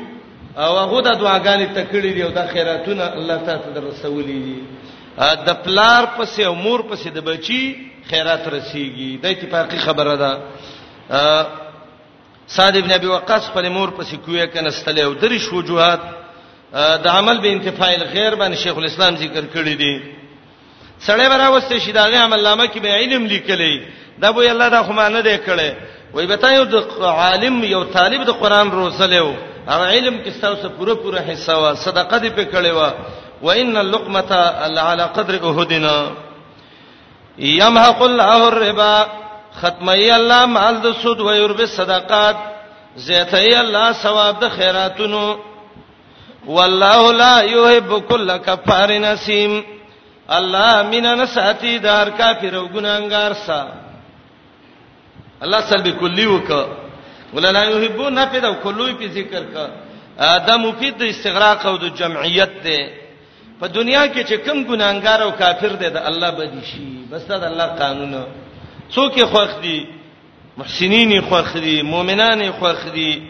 [0.58, 4.58] او هغه د دعاګانې تکړې دي او د خیراتونه الله تعالی ته رسولې دي
[5.48, 10.32] د پلار پسې او مور پسې د بچي خیرات رسیږي د اتفاقی خبره ده
[12.48, 16.00] صاد ابن ابي وقاص پر مور پسې کوی کنه ستلې او درې شوجوهات
[17.06, 20.02] د عمل به انتفاع الغیر باندې شیخ الاسلام ذکر کړی دی
[21.08, 23.88] سړی برا وسته شي داغه عمل نامه کې به علم لیکلی
[24.22, 25.72] دا به الله دا خو مانه دی کړي
[26.14, 29.28] وای به تا یو د عالم یو طالب د قران روزلېو
[29.72, 32.94] هغه علم کې ستاسو پوره پوره حصہ وا صدقه دې په کړي وا
[33.42, 34.36] وان اللقمه
[34.86, 35.98] على قدر احدنا
[37.40, 39.06] يمحق الله الربا
[39.62, 42.36] ختمي الله مال د سود و يرب الصدقات
[42.96, 45.38] زيتي الله ثواب د خیراتونو
[46.48, 49.64] والله لا يحب كل كفار نسيم
[50.32, 53.60] الله مینا نساتی دار کافر او ګناګار سا
[55.44, 56.50] الله سلبی کلی وک
[57.34, 59.68] وللا یحبون فی ذو کلوی په ذکر کا
[60.48, 62.90] دا مفید استغراق او د جمعیت ده
[63.60, 67.38] په دنیا کې چې کم ګناګار او کافر ده د الله بدی شي بس دا
[67.38, 68.24] د الله قانون
[68.96, 69.88] څوک یې خوښ دي
[70.58, 73.24] محسنین یې خوښ دي مؤمنان یې خوښ دي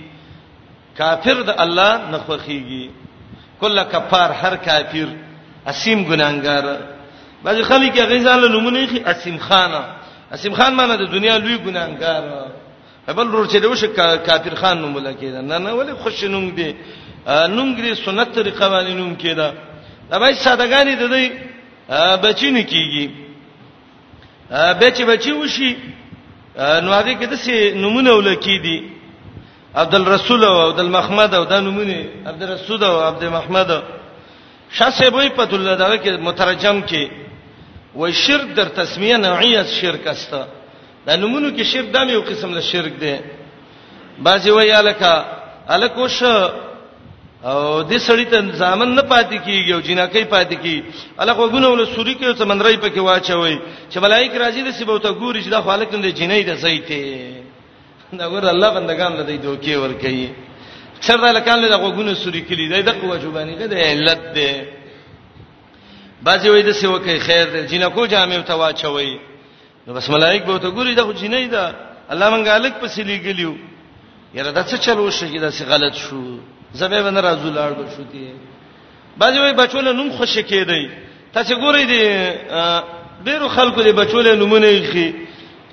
[0.97, 2.89] کافر د الله نه خوخيږي
[3.61, 5.07] کله کفار هر کافر
[5.71, 6.65] اسیم ګناګار
[7.43, 9.71] بعض خلک هغه ځاله نمونه یې اسیم خان
[10.35, 12.23] اسیم خان معنی د دنیا لوی ګناګار
[13.17, 13.83] بل ور چې دوش
[14.27, 16.69] کافر خان نوم ولکې نه نه ولی خوش نوم دی
[17.55, 19.47] نوم ګری سنت طریقه باندې نوم کېدا
[20.11, 21.25] دا به سادهګانی د دې
[22.23, 23.05] بچینه کیږي
[24.79, 25.71] بچ بچی وشي
[26.83, 28.77] نو هغه کې د څه نمونه ولکې دي
[29.75, 33.69] عبد الرسول او عبد المحمد او د نمونه عبد الرسول او عبد محمد
[34.77, 37.03] شاسبوی په الله دغه کې مترجم کې
[37.95, 40.31] و شرک در تسمیه نوعیت شرک است
[41.05, 43.15] دا نمونه کې شرک د یو قسم له شرک دی
[44.25, 45.13] بازی وی الکا
[45.75, 46.23] الکوش
[47.49, 50.77] او دې سړی ته ځامن نه پاتې کیږي او جناکې پاتې کی
[51.21, 53.57] الکه وګونول سوري کې سمندرې پکې واچوي
[53.91, 57.03] چې ملائک راځي د سبوته ګوري چې د خالق نه جنې د زیته
[58.19, 60.27] دا ور الله بندگان له دې دوکي ور کوي
[61.07, 64.51] شر دلکان له غوګونو سوري کلی دی دغه وجوبانی غده علت دی
[66.23, 69.11] بعضی وای د سیو کې خیر دی جنکو جامع ته واچوي
[69.87, 71.75] نو بس ملائک به ته ګوري دغه جنې ده
[72.11, 73.53] الله مونږه الک پسې لګلیو
[74.35, 76.37] یره دا څه چلو شي دا څه غلط شو
[76.75, 78.31] زبې ونه راځو لاړ به شو دی
[79.17, 80.91] بعضی وای بچول نوم خوشی کېدی
[81.33, 82.03] تاسو ګورئ دی
[83.25, 85.13] ډیرو خلکو دی بچول نمونه یې خي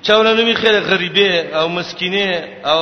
[0.01, 2.27] چاونه نومي خیر غریبې او مسکینه
[2.65, 2.81] او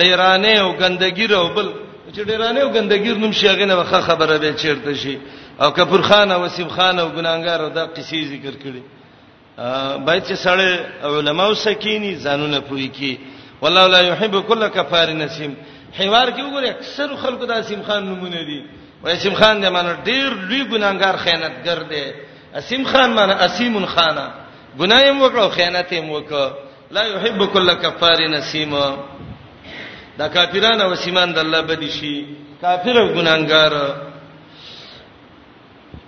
[0.00, 1.68] ډیرانه او ګندګیر او بل
[2.14, 5.14] چې ډیرانه او ګندګیر نوم شي هغه نه وخه خبره به چیرته شي
[5.62, 8.82] او کفر خان او وسیم خان او ګناګار دا قصې ذکر کړي
[10.06, 10.70] باید چې سړی
[11.04, 13.18] علما او سکینی ځانونه پوي کی
[13.62, 15.54] والله لا يحب كل كفار نسیم
[15.98, 18.62] حوار کې وګوره اکثر خلکو د اسیم خان نمونه دي
[19.04, 22.04] واسیم خان د معنی ډیر لوی ګناګار خیانتګر دی
[22.58, 24.16] اسیم خان معنی اسیم خان
[24.78, 26.50] ګنایم وکړو خیانت یې وکړو
[26.90, 28.74] لا يحب كل كفار نسیم
[30.18, 32.14] دا کافران او سیمان د الله بدی شي
[32.62, 33.72] کافر او ګناګار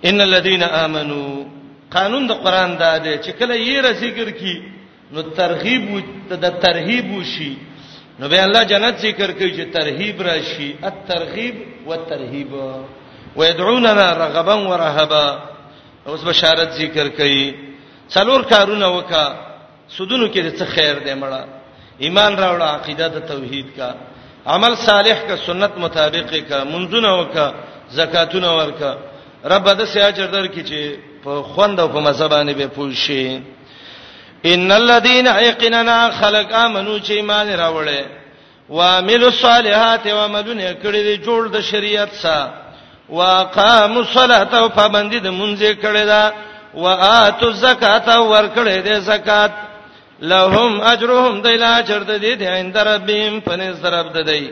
[0.09, 1.33] ان الذين امنوا
[1.93, 4.55] قانون د قران دا دی چې کله یې ذکر کی
[5.11, 5.85] نو ترغیب
[6.29, 7.53] د ترهیب وشي
[8.19, 11.55] نو به الله جنت ذکر کوي چې ترهیب راشي الترغیب
[11.87, 12.51] والترهیب
[13.35, 15.39] ويدعوننا رغبا ورهبا
[16.07, 17.53] اوس بشارت ذکر کوي
[18.09, 19.25] څلور کارونه وکا
[19.89, 21.64] سودونو کې څه خیر دی مړه
[21.97, 23.89] ایمان راوړه عقیده د توحید کا
[24.53, 27.47] عمل صالح کا سنت مطابق کا منځونه وکا
[27.99, 28.91] زکاتونه ورکا
[29.51, 30.79] رب د سیاجر در کی چې
[31.23, 33.41] په خوند او په مزه باندې به پوښی
[34.51, 38.05] ان الذين يقيننا خلق امنو چې ایمان راوړې
[38.69, 42.53] وعملوا الصالحات وعملوا کړي دي جوړ د شریعت سره
[43.09, 46.31] واقاموا الصلاه او پابندي د مونږه کړي دا
[46.73, 49.51] واتوا الزکات ور کړي دي زکات
[50.21, 54.49] لهم اجرهم دای لا اجر د دې د عند ربهم پنځ درب د دی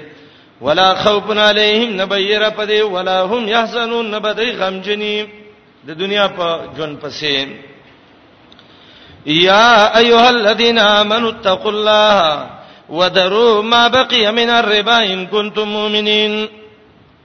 [0.61, 5.25] ولا خوف علیهم نبیر پدې ولا هم یحزنون نبدای غمجنی
[5.87, 7.47] د دنیا په جون پسې
[9.25, 12.49] یا ایها الذین آمنوا اتقوا الله
[12.89, 16.47] وذروا ما بقي من الربا ان کنتم مؤمنین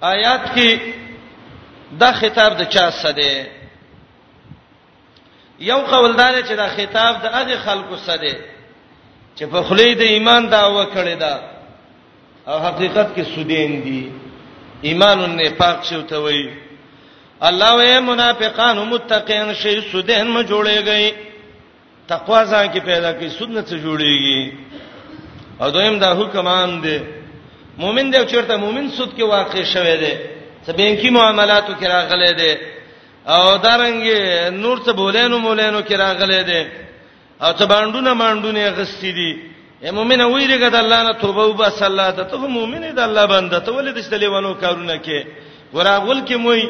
[0.00, 0.78] آیات کې
[2.00, 3.57] دا خطاب د چا سره دی
[5.60, 8.34] یو قوالدار چې دا خطاب د هغه خلکو سره دی
[9.36, 11.34] چې په خلی د ایمان دا وکړی دا
[12.48, 14.10] او حقیقت کې سودین دي
[14.82, 16.50] ایمان النفاق شو ته وایي
[17.42, 21.12] الله وې منافقان متقین شي سودین ما جوړيږي
[22.08, 24.42] تقوا ځان کې پیدا کی سنت څخه جوړيږي
[25.62, 26.98] او دویم دا حکم عام دی
[27.78, 30.14] مؤمن دی چیرته مؤمن سود کې واقع شوه دی
[30.66, 32.52] سبین کې معاملاتو کې راغلي دی
[33.34, 36.62] او دارنګي نور څه بولینو مولینو کې راغلي دي
[37.44, 39.32] او ته باندونه باندونه غستی دي
[39.82, 43.58] اے مؤمنه ویریګه د الله نه توبه وبا صلی ته ته مؤمنه د الله بنده
[43.60, 45.20] ته ولې د شتلیوانو کارونه کې
[45.72, 46.64] وراغول کې موي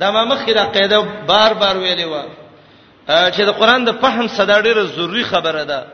[0.00, 0.98] دا ما مخیره قاعده
[1.30, 2.22] بار بار ویلې و
[3.34, 5.84] چې د قران د فهم صدا ډیره ضروری خبره ده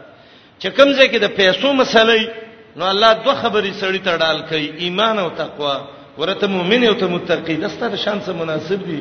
[0.60, 2.22] چې کوم ځای کې د پیسو مسلې
[2.76, 5.76] نو الله دوه خبرې سړی ته ډال کوي ایمان او تقوا
[6.18, 9.00] ورته مؤمن او ته متقی دسته د شان سره مناسب دي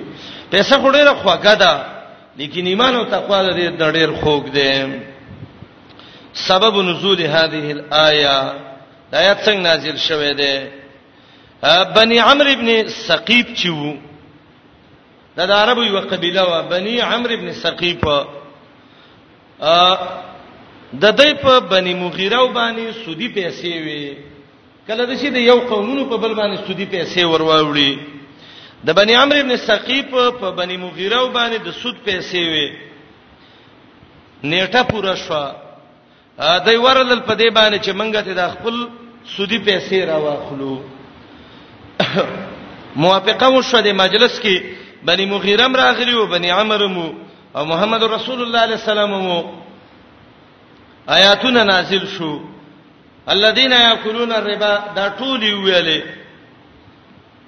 [0.52, 1.74] پیسې خوري راخواګه ده
[2.40, 4.72] لیکن ایمان او تقوا د ډېر خوګ دي
[6.48, 8.40] سبب نزول هذه الايه
[9.14, 10.54] آیات څنګه نازل شوه ده
[11.98, 13.94] بني عمرو ابن ثقيب چې وو
[15.38, 18.02] دا د عربو یو قبيله و بني عمرو ابن ثقيب
[19.62, 19.98] ا
[20.94, 24.16] د دې په بني مغیره وبانی سودی پیسې وي
[24.88, 28.00] کله د شي د یو قومونو په بل باندې سودی پیسې ورواوړي
[28.88, 30.10] د بنی عمرو ابن ثقيف
[30.42, 32.68] په بنی مغیره باندې د سود پیسې وي
[34.50, 35.52] نیټه پورا شو
[36.66, 38.76] دای ورل په دې باندې چې منګه ته د خپل
[39.36, 40.82] سودی پیسې راوخلو
[43.04, 44.64] موافقه وشو د مجلس کې
[45.06, 47.14] بنی مغیره راغلی او بنی عمرو مو
[47.56, 49.38] او محمد رسول الله صلی الله علیه وسلم مو
[51.08, 52.55] آیاتونه نازل شوه
[53.34, 56.02] الذين ياكلون الربا دا ټول ویلې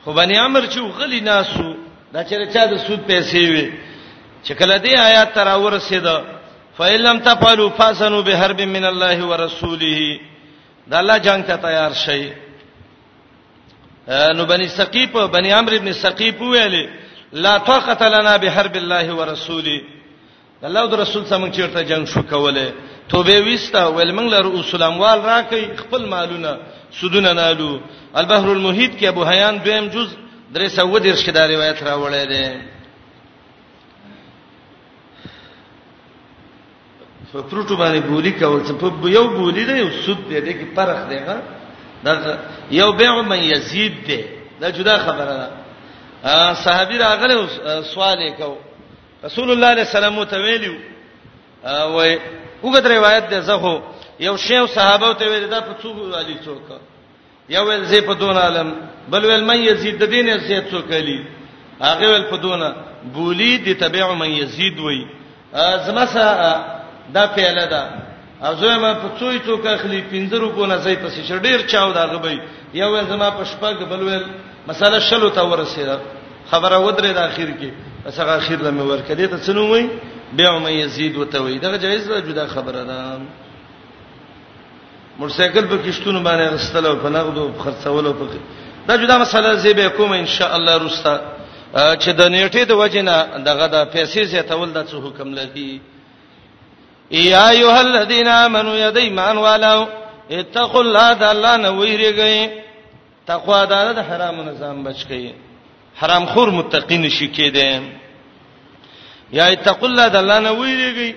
[0.05, 1.75] خو باندې امر چې غلی ناسو
[2.13, 3.71] دا چې چا د سود پیسې وي
[4.45, 6.17] چې کله دې آیات تر ورسېده
[6.77, 10.19] فإلم تفعلوا فاسنوا بحرب من الله ورسوله
[10.87, 12.33] دا الله جنگ ته تیار شي
[14.09, 16.89] نو بني ثقيف بني عمرو ابن ثقيف ویلې
[17.33, 19.81] لا طاقه لنا بحرب الله ورسوله
[20.65, 22.65] الله او رسول سم چیرته جنگ شو کوله
[23.09, 26.57] توبه وستا ول موږ لره اصول اموال راکې خپل مالونه
[26.91, 27.79] سودونه نالو
[28.19, 30.07] البحر المحیط کې ابو حیان دویم جز
[30.53, 32.61] درې سو درش کې دا روایت راوړې ده
[37.33, 41.17] فپروټو باندې ګولي کول څه په یو ګولي ده یو سود دی دغه فرق دی
[41.17, 41.37] ها
[42.03, 42.37] دا
[42.71, 44.23] یو بيع من یزيد دی
[44.61, 45.51] دا جدا خبره ده
[46.53, 47.47] صحابي راغله
[47.93, 48.66] سوال یې کوي
[49.27, 49.85] رسول الله صلی الله علیه
[50.19, 50.73] وسلم ته ویلو
[51.95, 52.13] وای
[52.63, 53.73] وګت روایت ده زه خو
[54.27, 56.67] یو شیو صحابه ته ویل دا په څو علي څوک
[57.49, 58.69] یو ول زی په دون عالم
[59.11, 61.25] بل ول من یزید د دین زی څوک علی
[61.81, 62.61] هغه ول په دون
[63.13, 65.01] بولی دی تبع من یزید وای
[65.85, 66.39] زما سره
[67.13, 67.81] دا پیاله ده
[68.47, 71.91] او زه ما په څو څوک اخلي پینځرو کو نه زی په شډیر ډیر چاو
[71.93, 72.39] دا غبي
[72.73, 74.25] یو ول زما په شپږ بل ول
[74.67, 75.99] مساله شلو ته ورسیده
[76.51, 77.71] خبره ودرې د اخر کې
[78.15, 79.83] څنګه اخر لمه ورکړې ته څنو وای
[80.37, 83.21] بیا مې یزيد وته وای دا جایز را جدا خبره ده
[85.19, 88.25] مرسیکل په کشتونو باندې غستل او په نغدو خرڅول او په
[88.87, 91.19] دا جدا مسله زی به کوم ان شاء الله رستا
[92.01, 95.81] چې د نیټې د وجنه دغه د پیسې زیاتول د څه حکم لري
[97.11, 99.87] یا ایه الذین آمنو یدیمان والو
[100.31, 102.49] اتقوا الله تعالی نو ویریږئ
[103.27, 105.27] تقوا د حرام نظام بچ کئ
[106.01, 107.69] حرام خور متقین شي کېده
[109.37, 111.09] یا اتق الله د الله نه ویریږي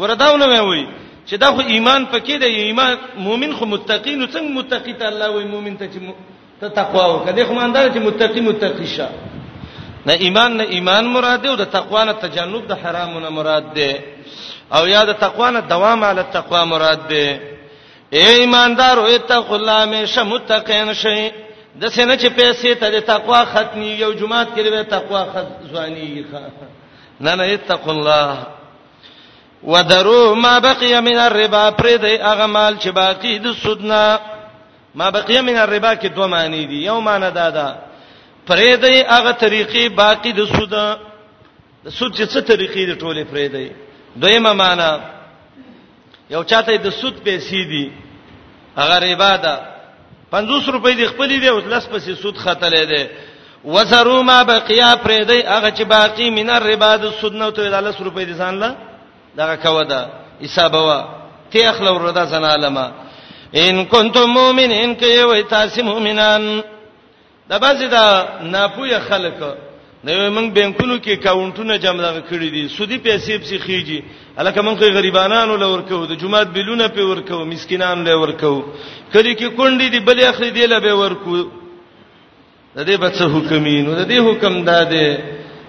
[0.00, 0.82] ورداونه مې وی
[1.28, 2.92] چې دا خو ایمان پکې دی ایمان
[3.26, 5.98] مؤمن خو متقین او څنګه متقی ته الله وی مؤمن ته چې
[6.60, 9.08] ته تقوا وکړه خو ماندار چې متقی متقی شه
[10.06, 13.90] نه ایمان نه ایمان مراد دی او د تقوا نه تجنب د حرامونو مراد دی
[14.76, 17.26] او یا د تقوا نه دوام علی تقوا مراد دی
[18.16, 21.30] اے ایماندار او اتقوا الله مې شمتقین شئ
[21.80, 26.24] د سینې چې پیسې ته د تقوا ختمي یو جمعات کې به تقوا خط ځواني
[27.20, 28.36] نه نه اتق الله
[29.64, 34.20] وذرو ما بقي من الربا پر دې هغه مال چې باقی د سودنا
[34.94, 37.74] ما بقي من الربا کې دوه معنی دي یو معنی دا ده
[38.46, 40.70] پر دې هغه طریقې باقی د سود
[41.84, 43.68] د سود چې څه طریقې دي ټوله پر دې
[44.20, 44.90] دویمه معنی
[46.30, 47.92] یو چاته د سود پیسې دي
[48.76, 49.71] هغه ربا ده
[50.32, 53.02] 50 روپۍ د خپلې دی او لس پسې سود خاتلې دی
[53.74, 57.96] وزرو ما بقیا پرې دی هغه چې باقی من الربا د سود نو ته لس
[58.00, 58.70] روپۍ دي ځان له
[59.36, 60.00] دغه کو ده
[60.44, 61.00] حساب وا
[61.50, 62.86] تی اخلو ردا زنا علما
[63.62, 66.60] ان کنتم مؤمنین کې وای تاسو مؤمنان
[67.48, 68.04] دا بعضی دا
[68.42, 69.34] ناپوهه خلک
[70.04, 74.00] نو موږ بانکونو کې کاونټونه جمع کړی دي سودی پیسې په خيږي
[74.38, 78.60] الکه مونږه غریبانانو لور کوو د جمعات بلونه په ور کوو مسکینانو لور کوو
[79.12, 81.44] کله کې کونډې دی بلې اخري دی له به ور کوو
[82.76, 85.18] د دې بچو حکمینو د دې حکم داده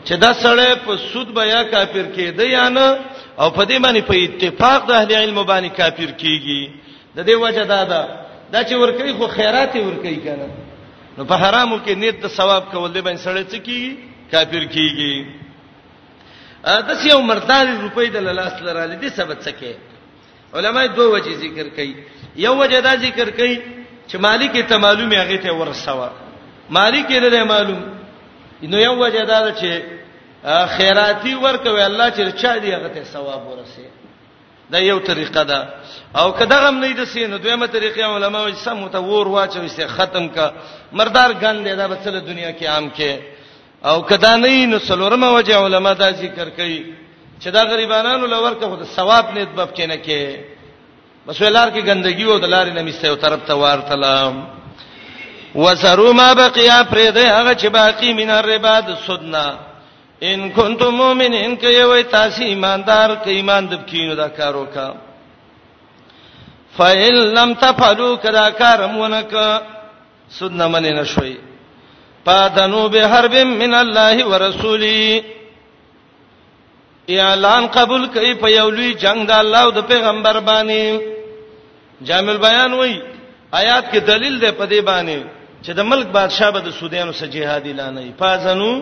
[0.05, 2.87] چې دا سړی په سود بیا کافر کېده یا نه
[3.39, 6.69] او په دې باندې په اتفاق د اهل علم باندې کافر کیږي
[7.15, 8.01] د دې وجه دا ده
[8.51, 10.47] دا چې ور کوي خو خیرات ور کوي کنه
[11.17, 13.91] نو په حرامو کې نیت د ثواب کول دی باندې سړی څه کیږي
[14.31, 15.42] کافر کیږي
[16.87, 19.75] د سیو مردان روپۍ د لاس لراله دي سبب څه
[20.59, 21.93] علماء دوه وجې ذکر کوي
[22.45, 23.55] یو وجه دا ذکر کوي
[24.07, 26.09] چې مالک ته معلومه هغه ته ورسوا
[26.77, 27.81] مالک یې نه معلوم
[28.73, 29.71] نو یو وجه دا ده چې
[30.77, 33.85] خیراتی ورکوي الله چې چا دی هغه ته ثواب ورسي
[34.73, 35.59] دا یو طریقه ده
[36.19, 40.45] او کداغه نه د سین دویمه طریقې علماء سم ته ور واچوي چې ختم کا
[40.99, 43.11] مردار ګان دی دا په ټول دنیا کې عام کې
[43.89, 46.93] او کدا نه نو سلورمه وجه علما دا ذکر کوي
[47.39, 50.37] چې دا غریبانو لور کې خو د ثواب نیت باب کې نه کې
[51.27, 54.43] بس ولار کې ګندګي و د لارې نمیسته او طرف ته ورتلم
[55.55, 59.45] وسرو ما بقیا پرې ده هغه چې باقی مین ربا د سودنا
[60.29, 64.87] ان کنتم مؤمنین کې وای تاسو ایماندار کې ایمان دب کینو دا کار وکا
[66.77, 69.33] فئن لم تفعلوا کذا کارمونک
[70.29, 71.37] سودنا مننه شوي
[72.25, 75.21] پادنو به حرب من الله ورسولی
[77.07, 80.99] اعلان قبول کوي په یو لوی جنگ د الله او د پیغمبر باندې
[82.07, 83.01] جامل بیان وای
[83.51, 85.23] آیات کې دلیل ده په دې باندې
[85.65, 88.81] چې د ملک بادشاہ به د سودیانو سره جهاد اعلان ای پازنو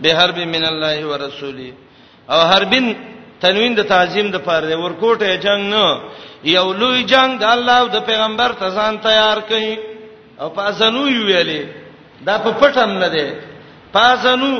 [0.00, 1.72] به حرب من الله ورسولی
[2.30, 2.94] او حربن
[3.40, 6.00] تنوین د تعظیم د پاره ورکوټه جنگ نه
[6.44, 9.78] یو لوی جنگ د الله او د پیغمبر ته ځان تیار کړي
[10.40, 11.64] او پازنو ویلې
[12.26, 13.26] دا په پټم نه دی
[13.94, 14.52] پاسنو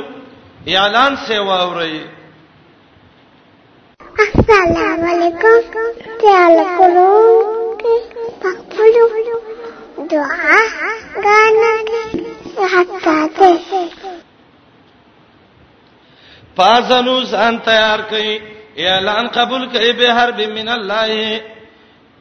[0.71, 2.01] اعلان سی واوري
[4.23, 5.77] السلام علیکم
[6.21, 7.11] تعال کولو
[8.41, 9.05] پخپلو
[10.11, 10.57] دعا
[11.27, 11.71] غانا
[12.73, 13.17] حتا
[16.55, 18.41] پازنو ځان تیار کړي
[18.89, 21.41] اعلان قبول کړي به حرب من الله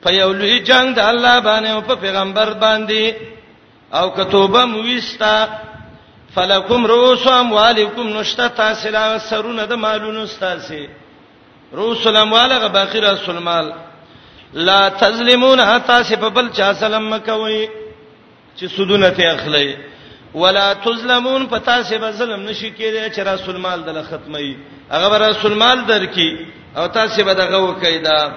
[0.02, 3.14] په یو لوی جنگ د الله باندې او په پیغمبر باندې
[3.94, 5.48] او کتوبه مويستا
[6.36, 10.88] فلکم رؤوس اموالکم نشتا تاسلا سرونه د مالونو استاسي
[11.74, 13.72] رؤوس الاموال غ باقی رسول مال
[14.54, 17.66] لا تظلمون تاسې په بل چا سلام مکوي
[18.56, 19.76] چې سودونه ته اخلي
[20.34, 24.56] ولا تظلمون په تاسې به ظلم نشي کېدای چې رسول مال دله ختمي
[24.90, 26.38] هغه به رسول مال درکې
[26.78, 28.32] او تاسې به دغه وکیدا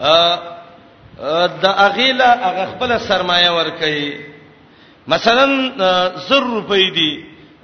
[0.00, 0.53] ا
[1.62, 4.10] د اغیلا هغه خپل سرمایه ور کوي
[5.08, 5.46] مثلا
[6.18, 7.12] 0 روپۍ دي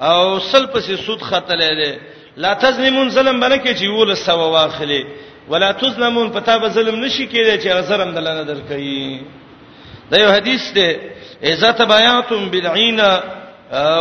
[0.01, 1.99] او سل پسې سود خاتلې ده
[2.37, 5.05] لا تظلمون ظلم باندې کې چې ول سوا واخلي
[5.49, 9.21] ولا تظلمون پتا به ظلم نشي کېدای چې غزرم دلانه درکې
[10.11, 10.97] دا یو حدیث ده
[11.43, 13.01] اذا تبعتم بالعين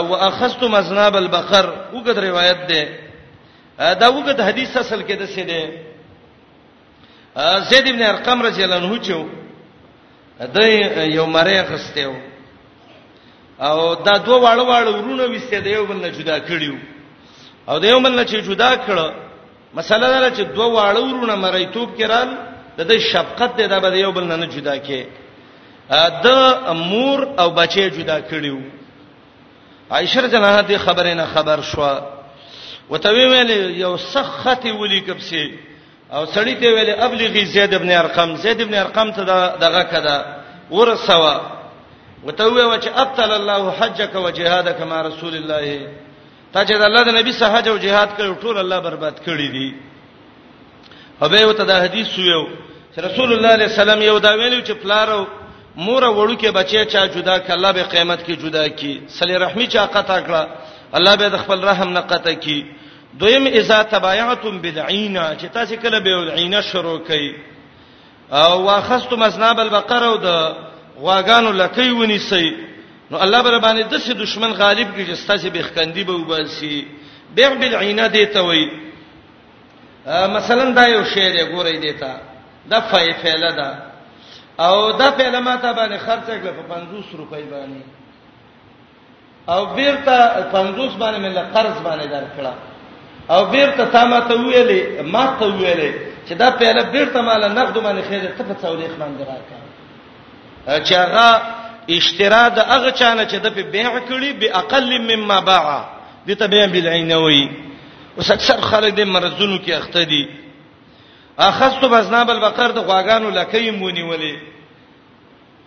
[0.10, 5.80] واخذتم اذناب البقر وګد روایت ده دا وګد حدیث اصل کې ده سي ده
[7.60, 9.26] زید ابن ارقم رضی الله عنه چو
[10.48, 12.12] دای یو مری خستیو
[13.62, 16.76] او دا دوه واړه واړه ورونه وسته دی یو بل نه جدا کړیو
[17.70, 19.08] او دا یو بل نه چې جدا کړه
[19.76, 22.30] مسله دا چې دوه واړه ورونه مری توپ کړهل
[22.78, 25.04] د دې شفقت دی دا به یو بل نه جدا کې
[26.24, 26.28] د
[26.74, 28.58] مور او بچي جدا کړیو
[29.92, 31.98] عائشه جناح دې خبره نه خبر شو
[32.90, 33.50] وتوی ویل
[33.82, 35.58] یو سخت ولیکب سي
[36.14, 39.24] او سړی ته ویل ابلغي زید ابن ارقم زید ابن ارقم ته
[39.60, 40.16] دغه کده
[40.72, 41.42] ورسوا
[42.26, 45.88] وته ویو چې ابطل الله حجک و جهادک ما رسول الله
[46.54, 49.74] ته چې الله د نبی صحاج او جهاد کړو ټول الله برباد کړی دي
[51.22, 52.44] هبه وته د حدیث ویو
[52.96, 55.28] چې رسول الله علیه السلام یو دا ویلو چې پلارو
[55.76, 59.68] مور وړو کې بچي چا جدا ک الله به قیامت کې جدا کی صلی رحمی
[59.68, 60.44] چا قطع کړه
[60.94, 62.60] الله به د خپل رحم نه قطع کی
[63.18, 67.36] دویم اذا تبايعتم بدعینا چې تاسو کله به ودعینا شروع کړئ
[68.34, 70.56] او واخستم اسناب البقره او د
[71.00, 72.54] غواګانو لکې ونیسئ
[73.12, 76.88] نو الله بر باندې د څه دشمن غالب کیږي چې تاسو به خندي به وباسي
[77.36, 78.70] بيع بالعینا دیته وای
[80.08, 82.18] مثلا دا یو شی دی ګورې دیتا
[82.70, 83.78] دا فای فعل ده
[84.66, 87.82] او دا فعل ماته باندې خرڅ کړل په 50 روپۍ باندې
[89.50, 92.54] او بیرته 50 باندې مله قرض باندې درکړه
[93.30, 95.94] او بیرته تا ما ته ویلې ما ته ویلې
[96.30, 100.94] چې دا پیاله بیرته مال نقد باندې خیر ته په څولې خمان دی راکا چې
[100.94, 101.42] هغه
[101.96, 105.86] اشترا د هغه چانه چې د په بیع کړي به اقل مما باع
[106.26, 107.50] دي ته بیان بالعینوي
[108.18, 110.26] اوس اکثر خلک د مرزونو کې اخته دي
[111.40, 114.36] اخذت بزناب البقر د غواګانو لکې مونی ولې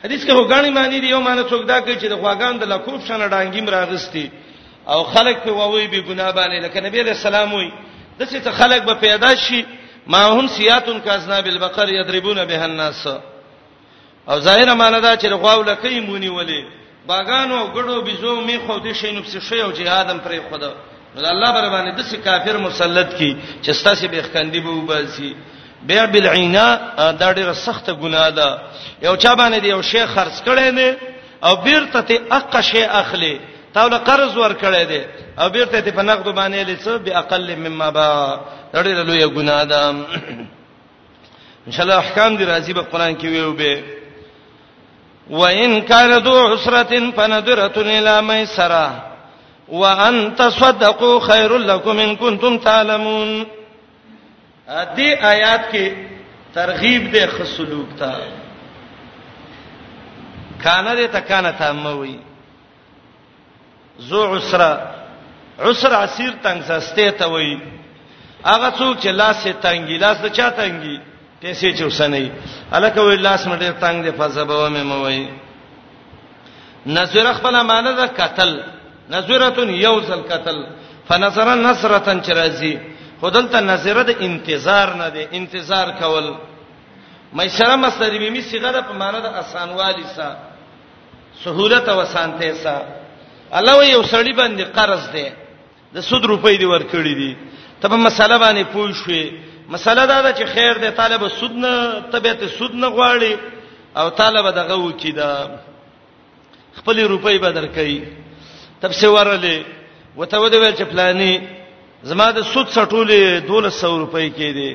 [0.05, 3.01] حدیث کې هوګانی معنی دی یو معنی څوک دا کوي چې د غواګان د لکوب
[3.09, 4.27] شنه ډانګیم راغستې
[4.89, 7.73] او خلق په ووي به ګناه باندې لکه نبی علیہ السلام وي
[8.21, 9.65] دسه ته خلق به پیدا شي
[10.07, 13.07] ما هم سیاتن کازنا بالبقر یضربون به الناس
[14.29, 16.65] او ظاهر معنا دا چې غواو لکې مونی ولي
[17.07, 20.73] باغانو غړو بيزو می خو دې شي نو څه شي او جهادم پرې خدا
[21.17, 25.37] نو الله بر باندې دسه کافر مسلط کی چې ستاسو به خندې به وباسي
[25.83, 26.77] بیا بالعینا
[27.13, 28.59] دا ډیره سخته ګناه ده
[29.03, 30.97] یو چا باندې یو شیخ خرڅ کړي نه
[31.45, 33.41] او بیرته ته اقا شی اخلي
[33.75, 35.03] تاول قرض ورکړې دي
[35.39, 38.09] او بیرته ته په نقد باندې لڅو به اقل مما با
[38.75, 39.89] ډېر لوی ګناه ده
[41.67, 43.83] ان شاء الله احکام دي راځي په قران کې ویو به
[45.31, 49.05] وان کان ذو عسره فنذره الى ميسره
[49.69, 53.47] وان تصدقوا خير لكم ان كنتم تعلمون
[54.69, 55.93] دې آیات کې
[56.55, 58.15] ترغیب دې خصلوک تا
[60.65, 62.19] کانه دې تکانه تاموي
[64.09, 64.71] ذو عسره
[65.65, 67.59] عسر عسیر تنگ سسته ته وای
[68.53, 70.97] هغه څوک چې لاس یې تنګي لاس د چا تنګي
[71.41, 72.27] پیسې چوسنې
[72.77, 75.23] الکه وای لاس مډه تنگ دی فزبوه مې موي
[76.99, 78.51] نذره خپل معنی ده قتل
[79.15, 80.59] نذرتون یوزل قتل
[81.09, 82.75] فنظر نظره چرازی
[83.21, 86.27] خودلته نظره د انتظار نه دی انتظار کول
[87.37, 90.35] مېسره مستری به می صيغه په معنی د اسانوالي سره
[91.45, 93.02] سہولت او اسانته سره
[93.59, 95.29] الله وي یو سړی باندې قرض دی
[95.95, 97.33] د سود روپۍ دی ورکړی دی
[97.81, 99.25] ته په مسله باندې پوه شوې
[99.75, 101.73] مسله دا ده چې خیر دی طالب سود نه
[102.15, 103.33] طبيعت سود نه غواړي
[103.99, 105.31] او طالب دغه و چې دا
[106.79, 108.01] خپل روپۍ به درکې
[108.83, 109.59] تبصه ورلې
[110.17, 111.33] وته ودی ویل چې پلاني
[112.11, 114.73] زما د سود سټولې 1200 روپۍ کې دی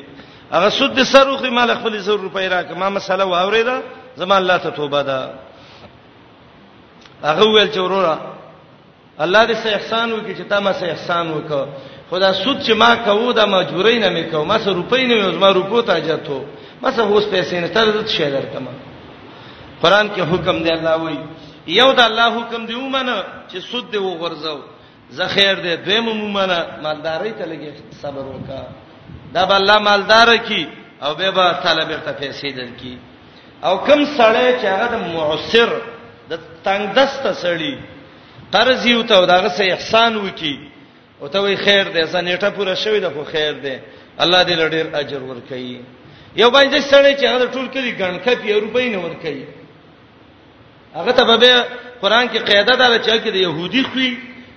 [0.55, 3.77] هغه سود د سروخي مال خپل 100 روپۍ راک ما مسله واوریدا
[4.21, 5.19] زما الله ته توبه ده
[7.23, 8.36] هغه ویل چې وروره
[9.23, 11.65] الله دې سه احسان وکړي چې تا ما سه احسان وکړه
[12.11, 15.49] خدا سود چې ما کوو دا مجبورۍ نه میکو ما سه روپۍ نه وز ما
[15.51, 16.45] روپو ته اجاتو
[16.81, 18.71] ما سه هوس پیسې نه تر دې شي درته ما
[19.83, 21.19] قران کې حکم دی الله وایي
[21.67, 24.57] یو دا الله حکم دی ومنه چې سود دی وغورځو
[25.09, 27.69] زه خیر دی دویم ومنه مالدارۍ ته لګي
[28.01, 28.61] صبر وکا
[29.33, 30.67] دا به الله مالدار کی
[31.01, 32.93] او به به طالب ته پیسې درکې
[33.65, 35.69] او کم سړی چې هغه د معسر
[36.29, 37.96] د تنگ دسته سړی
[38.51, 40.57] قرض یو ته داغه سه احسان وکي
[41.21, 43.75] او ته وی خیر دې زنیټه پوره شوی ده خو خیر دې
[44.19, 45.79] الله دې لړ اجر ورکړي
[46.35, 49.43] یو باندې سړی چې هغه ټول کړي غنکه پی روپۍ نه ورکړي
[50.95, 51.65] هغه ته به
[52.01, 54.11] قران کې قاعده ده چې کې د يهودي خوې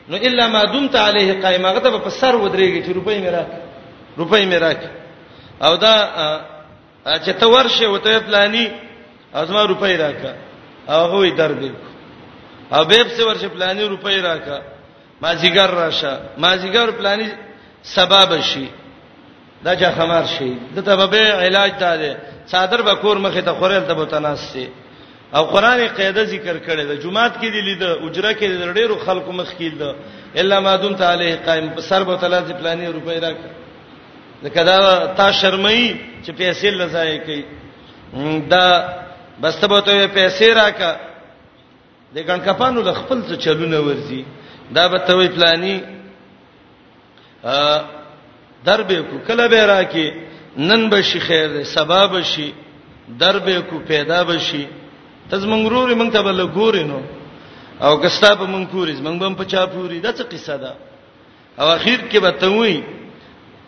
[0.09, 3.47] نو الا ما دمت عليه قائم هغه ته په سر ودرېږي چې روپۍ میراک
[4.18, 4.78] روپۍ میراک
[5.62, 5.95] او دا
[7.24, 8.70] چې ته ورشه وته پلاني
[9.34, 10.32] ازما روپۍ راکا
[10.88, 11.70] هغه وي درد دی
[12.75, 14.59] او بیب څه ورشه پلاني روپۍ راکا
[15.23, 17.27] ما زیګر راشه ما زیګر پلاني
[17.97, 18.66] سبب شي
[19.64, 22.12] دا چې خمار شي د ته به علاج داده
[22.53, 24.68] صادر به کور مخه ته خورل ته متناسي
[25.35, 29.33] او قران قاعده ذکر کړي د جمعات کې دی لید اجره کې د ډیرو خلکو
[29.33, 29.91] مخ کې دی
[30.41, 33.49] الا ما دون تعالی قائم په سر به تعالی پلاني روپۍ راکا
[34.43, 34.79] لکه دا
[35.16, 35.87] تا شرمئی
[36.27, 37.45] چې پیسې لزای کوي
[38.51, 38.64] دا
[39.43, 41.09] بس ته به پیسې راکا
[42.14, 44.22] د ګڼ کپانو د خپل څه چلونه ورزي
[44.76, 45.76] دا به توي پلاني
[47.44, 47.84] ا
[48.66, 50.06] دربه کو کله به راکې
[50.58, 52.52] نن به شي خیر سبا به شي
[53.20, 54.66] دربه کو پیدا به شي
[55.30, 57.00] تز منګروري مونږ ته بل ګورینو
[57.80, 60.72] او کستا به مونږ پوری مونږ به په چا پوری دا څه قصه ده
[61.58, 62.82] او اخیر کې به توي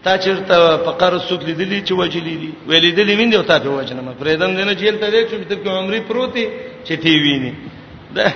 [0.05, 4.13] تا چیرته فقره سوک لیدلی چې وجلی دي ویلې دلی ویندو تا په وجنه ما
[4.21, 6.47] پرېدم دنه جیل ته دې چې په عمرې پروتي
[6.85, 7.53] چې تی ویني
[8.17, 8.27] دا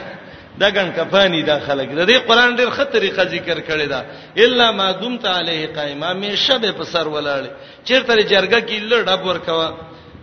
[0.61, 4.01] دا ګن کفانی دا خلک د دې قران ډیر خطرې ذکر کړی دا
[4.45, 7.43] الا ما دمت علیه قائما می شب په سر ولاړ
[7.87, 9.69] چیرته جرګه کې لړ ډب ورکوا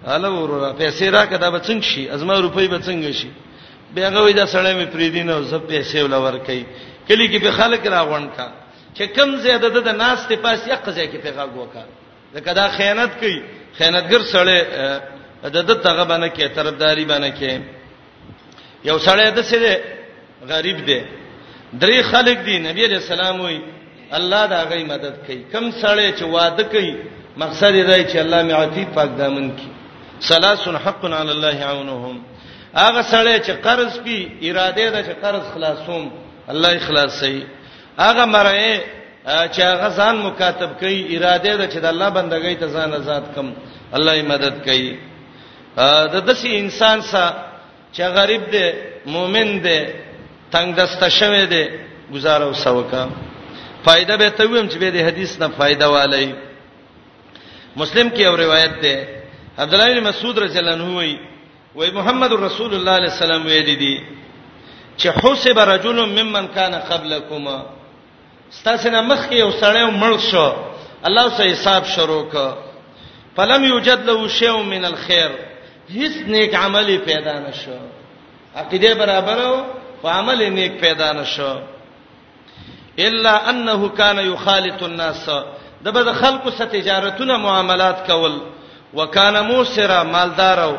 [0.08, 3.30] اله ورور پیسې راکړه دا به څنګه شي ازما روپۍ به څنګه شي
[3.94, 6.64] بیا غوې دا سړی می فریدین او زب پیسې ولور کوي
[7.08, 8.48] کلی کې به خلک راغون کا
[8.96, 11.86] چې کم زیاده د ناس ته پاس یو قضیه کې پیغام وکړه
[12.36, 13.40] لکه دا خیانت کوي
[13.80, 14.60] خیانتګر سړی
[15.56, 17.73] د د تغه باندې کې طرفداري باندې کې
[18.90, 19.72] یو سړی د سره
[20.52, 21.00] غریب دی
[21.84, 23.60] درې خلک دی نبی علیہ السلام وی
[24.18, 26.94] الله دا غي مدد کوي کم سړی چې واده کوي
[27.44, 29.68] مقصد یې دی چې الله می عتیق پاک دامن کی
[30.30, 32.16] سلاسن حق علی الله عونهم
[32.76, 34.18] هغه سړی چې قرض پی
[34.50, 36.12] اراده ده چې قرض خلاصوم
[36.50, 37.46] الله اخلاصي
[38.00, 38.76] هغه مرای
[39.54, 43.54] چې هغه ځان مکاتب کوي اراده ده چې د الله بندګۍ ته ځان آزاد کم
[43.98, 44.98] الله یې مدد کوي
[46.14, 47.53] د دسي انسان سره
[47.94, 48.66] چې غریب دی
[49.14, 49.80] مؤمن دی
[50.54, 51.64] تنگ دسته شوی دی
[52.14, 53.02] گزاره وسوکا
[53.86, 56.34] فائدہ به ته ویم چې به دې حدیث نه فائدہ والی
[57.78, 58.96] مسلم کې یو روایت ده
[59.58, 61.20] عبد الله بن مسعود رضی الله عنه وی
[61.76, 64.02] وی محمد رسول الله علیه السلام وی دي
[64.98, 67.64] چې حسب رجل ممن کان قبلکما
[68.52, 70.52] ستاسو نه مخ یو سړی مړ شو
[71.06, 72.54] الله سه حساب شروع ک
[73.36, 75.53] فلم یوجد له شیء من الخير
[75.98, 77.78] هیڅ نیک عمل پیدا نشو
[78.62, 79.54] عقیده برابرو
[80.02, 81.54] او عمل نیک پیدا نشو
[83.08, 85.26] الا انه کان یخالط الناس
[85.86, 88.34] د به خلکو سره تجارتونه معاملات کول
[88.98, 90.76] وکانه موسرا مالدارو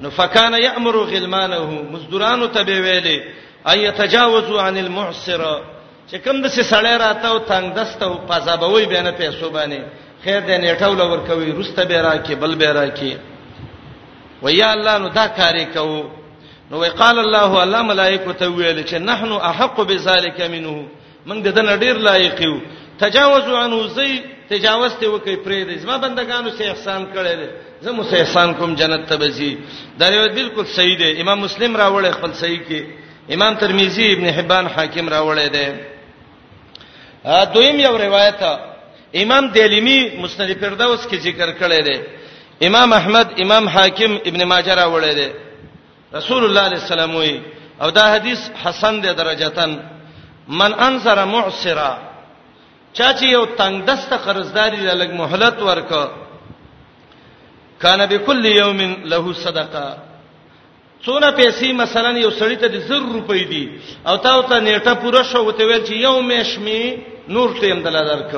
[0.00, 1.58] نو فکان یامر غلمانه
[1.92, 3.22] مزدورانو ته به ویلې
[3.72, 5.44] اي تجاوزوا عن المعسر
[6.12, 10.40] چې کوم د سړی راته او تنگ دسته او پزابوي به نه پیسو باندې خیر
[10.40, 13.34] دې نه ټوله ورکوي رسته به راکې بل به راکې
[14.42, 16.10] و یا الله نو دا کاری کو
[16.70, 20.86] نو وقال الله الله ملائکه ته ویل چې نحنو احق بذالک منه
[21.26, 22.54] موږ د دې ډیر لایق یو
[22.98, 24.12] تجاوزو عنه زی
[24.52, 27.46] تجاوز ته وکي پرې دې زما بندگانو سه احسان کړي دي
[27.84, 29.52] زمو سه احسان کوم جنت ته بزي
[30.00, 32.80] دا یو بالکل صحیح دی امام مسلم راوړی خپل صحیح کې
[33.34, 35.66] امام ترمذی ابن حبان حاکم راوړی دی
[37.54, 38.42] دویم یو روایت
[39.22, 41.98] امام دلیمی مسند فردوس کې ذکر کړی دی
[42.62, 45.28] امام احمد امام حاکم ابن ماجه راوړی دی
[46.18, 47.40] رسول الله صلی الله علیه وسلم وی
[47.80, 49.78] او دا حدیث حسن دی درجاتن
[50.48, 51.90] من انصر معسرا
[52.92, 55.92] چا چې یو تنگ دسته قرضداري لګ مهلت ورک
[57.80, 59.96] کان بكل یوم له صدقه
[61.06, 63.70] څونه پیسې مثلا یو سړی ته 0 روپۍ دي
[64.06, 66.98] او تا او ته نیټه پوره شو وته ویل چې یو مېشمي
[67.28, 68.34] نور ټیم دلا درک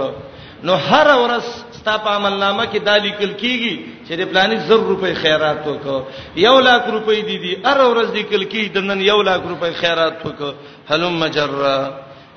[0.67, 1.45] نو هر ورځ
[1.77, 3.77] ستا په عمل نامه کې دا لیکل کیږي
[4.09, 6.05] چې د پلانې زر روپۍ خیرات وکړه
[6.47, 10.17] یو لاک روپۍ دي دي هر ورځ لیکل کیږي د نن یو لاک روپۍ خیرات
[10.27, 10.55] وکړه
[10.91, 11.53] هلم مجر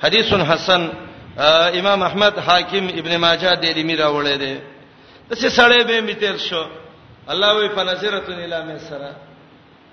[0.04, 0.82] حدیث حسن
[1.80, 4.60] امام احمد حاکم ابن ماجه د دې میرا وړې ده
[5.28, 6.64] تاسو سړې به میتل شو
[7.32, 9.10] الله وی فنزرتن الی مسرا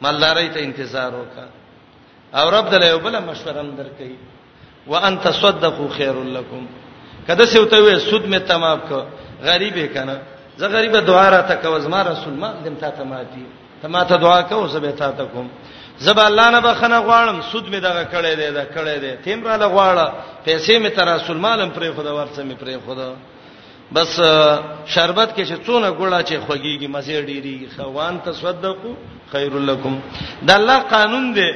[0.01, 4.09] مالداري ته انتظار وکړه او رب دلایو بل مشوره هم درکې
[4.93, 6.63] وان تصدقوا خير لكم
[7.29, 8.99] کده څه وته وې سود می تمام کو
[9.49, 10.15] غریب کنه
[10.57, 13.45] زه غریب دعا را تکو زما رسول ما دم تا ته ماتي
[13.81, 15.47] ته ما ته دعا کو زه به تا ته کوم
[15.99, 19.55] زبا الله نه بخنه غواړم سود می دغه کړې دی دا کړې دی تیم را
[19.63, 20.05] لغواړه
[20.45, 23.09] پیسې می تر رسول مالم پرې خدا ورڅ می پرې خدا
[23.95, 24.09] بس
[24.85, 28.93] شربت کې چې څونه ګړه چې خوږیږي مزه ډیریږي خوان تصدقو
[29.31, 29.99] خیرلکم
[30.47, 31.49] دا الله قانون دی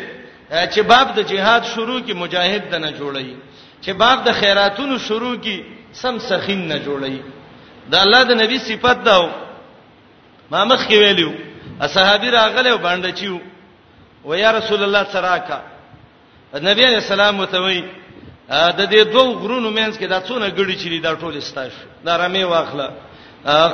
[0.74, 3.36] چې باب د جهاد شروع کې مجاهد دنه جوړي
[3.86, 5.58] چې باب د خیراتونو شروع کی
[6.02, 7.18] سم سخین نه جوړی
[7.92, 9.26] دا الله د نبی صفت داو
[10.52, 11.32] ما مخ کې ویلو
[11.86, 13.38] اصحابې راغله او باندې چیو
[14.26, 15.60] و یا رسول الله سراکا
[16.54, 17.82] نبی علیہ السلام وتوی
[18.50, 21.72] د دې دوه غرونو مینس کې دا څونه غړي چي دا ټول استاش
[22.06, 22.92] دا رمه واخله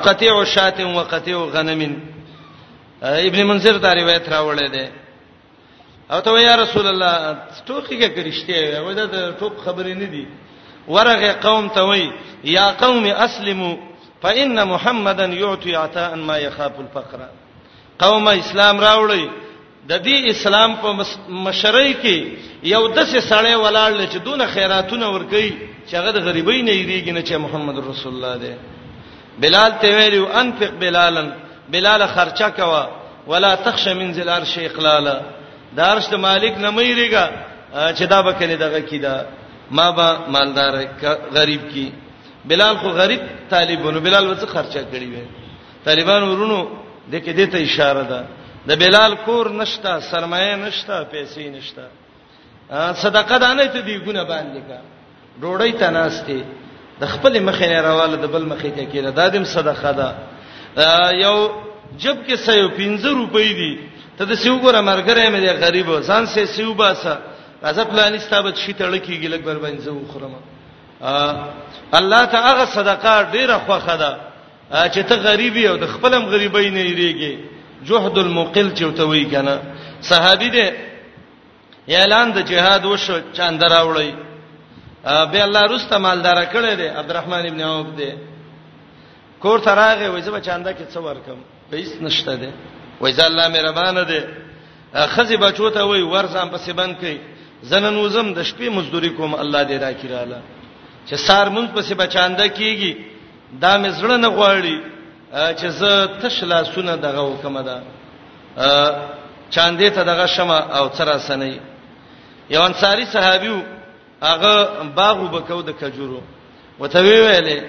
[0.07, 1.82] قطيع شات و قطيع غنم
[3.03, 4.86] ابن منذر دا روایت راوړل دی
[6.12, 7.38] او ته یا رسول الله
[7.68, 10.26] ټوکی کې کرشته وای دا ټوک خبرې نه دي
[10.88, 12.10] ورغه قوم ته وای
[12.43, 13.74] یا قوم اسلموا
[14.22, 17.20] فان محمدا يعطي عطاء ما يخاف الفقر
[17.99, 19.26] قوم اسلام راوړي
[19.89, 20.89] د دې اسلام په
[21.30, 22.18] مشرۍ کې
[22.64, 25.49] یو دسه سړی ولاړل چې دونه خیراتونه ورګي
[25.89, 28.53] چې هغه د غریبۍ نه یریږي نه چې محمد رسول الله دی
[29.39, 31.30] بلال ته ویلو انفق بلالن
[31.70, 32.88] بلال خرچه کوا
[33.28, 35.20] ولا تخش منزل عرش اقلالا
[35.76, 37.26] د عرش د مالک نه مې ریګا
[37.97, 39.13] چې دا به کني دغه کیدا
[39.72, 40.74] ما به مالدار
[41.34, 41.91] غریب کی
[42.45, 45.26] بلال خو غریب طالبونو بلال وڅ خرچه کړی وې
[45.86, 46.59] طالبان ورونو
[47.11, 48.22] د کې دته اشاره ده
[48.67, 51.88] د بلال کور نشتا سرمایه نشتا پیسې نشتا
[53.03, 54.80] صدقه دانه ته دی ګونه باندې کا
[55.41, 56.41] ډوړی تناسته
[57.01, 60.15] د خپل مخې نه راواله د بل مخې ته کیره دادم صدقه ده
[60.76, 61.11] دا.
[61.13, 61.49] یو
[61.97, 63.88] جب کې 150 روپۍ دي
[64.20, 67.13] ته د سیو ګره مرګره مې د غریب ځان سه سیو باسه
[67.63, 70.34] راځه پلان استابت شي تړ کیږي لګ بر باندې زو خرم
[71.99, 74.11] الله ته هغه صدقه ډیره خوخه ده
[74.93, 77.34] چې ته غریبي او د خپلم غریبۍ نه یریږي
[77.88, 79.55] جهد المقل چوتوي کنه
[80.09, 80.67] صحابي دې
[81.95, 84.11] اعلان د جهاد وشو چاند راوړی
[85.32, 88.11] به الله رسته مالدار کړی دی عبدالرحمن ابن عوف دی
[89.43, 91.38] کور تراغه وې زه به چاندا کې څو ورکم
[91.72, 92.51] پیسې نشته دی
[93.02, 94.20] وای ځ الله مهربان دی
[95.14, 97.18] خزي بچو ته وای ورزم پسې بند کړي
[97.70, 100.39] زنن وزم د شپې مزدوري کوم الله دې راکړاله
[101.08, 102.91] چې سار مون پسې بچانده کیږي
[103.64, 104.78] دا مزړه نه غواړي
[105.60, 105.91] چې زه
[106.22, 107.78] تشلا سونه دغه حکم ده
[109.56, 111.54] چاندې ته دغه شمه او سره سنې
[112.50, 113.60] یو انصاری صحابیو
[114.22, 114.54] هغه
[115.00, 116.22] باغو بکاو د کجورو
[116.80, 117.60] وته وی ویلې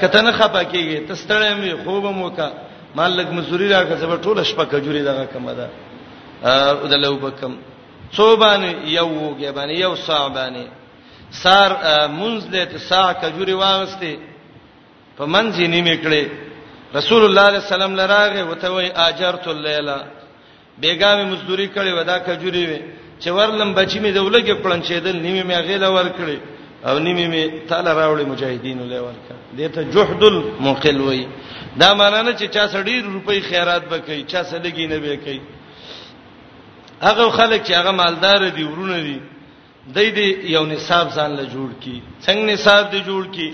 [0.00, 2.48] کته نه خپه کیږي تستړې مې خوب موکا
[2.98, 5.66] مال لګ مزوري راکه سبا ټوله شپه کجوري دغه کم ده
[6.50, 7.52] او د لو بکم
[8.18, 8.62] صوبان
[8.98, 9.10] یو
[9.42, 10.64] گبان یو صعبانی
[11.42, 11.70] سار
[12.18, 14.12] منز دې ته سا کجوري واغسته
[15.18, 16.24] په منځ یې نیمه کړې
[16.98, 19.96] رسول الله صلی الله علیه وسلم لراغه وته وی اجرت الليله
[20.82, 22.80] بیګامه مزدوری کړې ودا کجوري وې
[23.22, 26.38] چې ورلم بچی می دولګه پړنچېدل نیمه می غیله ور کړې
[26.86, 31.24] او نیمه می تعالی راوړې مجاهدینو لې ورکړه دې ته جهد المقل وې
[31.80, 35.40] دا معنا نه چې چا سړي روپۍ خیرات وکړي چا سلګي نه وکړي
[37.06, 39.18] هغه خلک چې هغه مالدار دي ورونه دي
[39.96, 43.50] د دې یو نصاب ځان له جوړ کی څنګه نصاب دی جوړ کی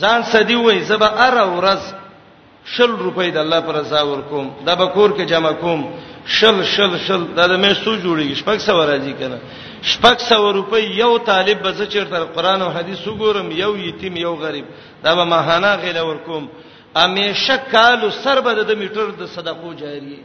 [0.00, 1.82] ځان سدي وای زبر ار ورځ
[2.74, 5.80] شل روپۍ د الله پر رضا ورکوم دا به کور کې جمع کوم
[6.36, 9.38] شل شل شل دا د مې سو جوړیږي شپږ سو راځي کنه
[9.90, 14.34] شپږ سو روپۍ یو طالب به زه چیرته قران او حدیث وګورم یو یتیم یو
[14.44, 14.64] غریب
[15.04, 16.44] دا به ماهانه غیله ورکوم
[16.96, 20.16] امیشه کالو سر بد د میټر د صدقو جاری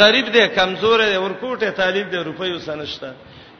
[0.00, 3.10] غریب دی کمزور دی ورکوټه طالب دی روپیو سنشته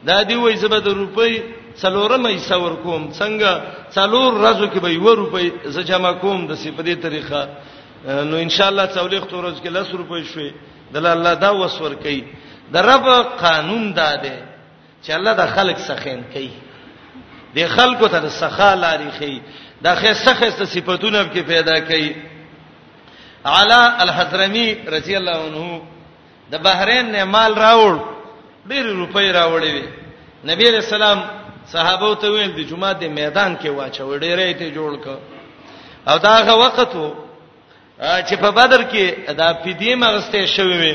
[0.07, 1.33] دا دی وای زبه د روپی
[1.81, 3.51] څلورم ایسه ورکوم څنګه
[3.97, 7.47] څلور ورځو کې به یو روپی ز جمع کوم د سی په دې طریقه
[8.29, 10.51] نو ان شاء الله څولېخ تورز کې لس روپی شوي
[10.93, 12.21] دل الله دا وسور کوي
[12.73, 13.07] د رب
[13.39, 14.37] قانون دا دی
[15.03, 16.49] چې الله د خلق سخین کوي
[17.55, 19.39] د خلقو ته د سخا لاري کوي
[19.83, 22.11] دا خسته خسته صفاتونه کې پیدا کړي
[23.45, 25.81] علا الحضرمی رضی الله عنه
[26.51, 27.93] د بحرین نه مال راوړ
[28.71, 29.87] ډېر روپۍ راوړې وي
[30.45, 31.25] نبی رسول الله
[31.71, 35.07] صحابه ته ویل د جمعه د میدان کې واچو ډېرې ته جوړ ک
[36.07, 37.15] او دا هغه وخت وو
[38.27, 40.93] چې په بدر کې دا فدیه مغسته شوې وي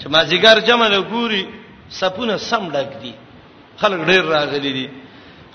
[0.00, 1.44] چې ما جګر جمع له ګوري
[1.90, 3.14] سپونه سم ډک دي
[3.78, 4.88] خلک ډېر راغلي دي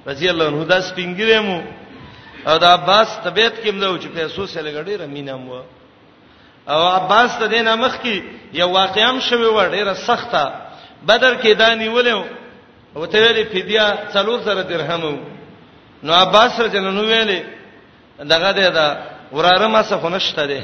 [0.07, 1.61] رضی الله عنه دا سپینګری مو
[2.51, 5.53] او د عباس طبيعت کې مده و چې پیسو سره غړي رمینم و
[6.71, 8.21] او عباس ته دینه مخ کې
[8.53, 10.43] یو واقعام شوی و ډیره سخته
[11.07, 12.39] بدر کې دانی ولې
[12.95, 15.03] او ته ویلې فدیه څلور سره درهم
[16.05, 17.41] نو عباس رجل نو ویلې
[18.33, 18.87] دغه دې دا
[19.35, 20.61] وراره ما څه خنشته دي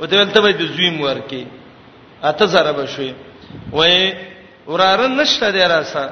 [0.00, 1.44] او ته ویل ته به د زویم ورکی
[2.28, 3.12] اته زره بشوي
[3.76, 3.92] وای
[4.66, 6.04] وراره نشته دی راسه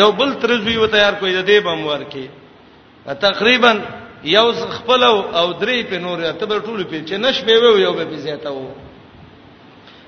[0.00, 2.26] یو بل تر زوی و تیار کوی د دې بم ورکی
[3.20, 3.72] تقریبا
[4.36, 5.02] یو خپل
[5.38, 8.50] او درې په نور ته به ټول په چې نش به ویو یو به زیاته
[8.50, 8.68] وو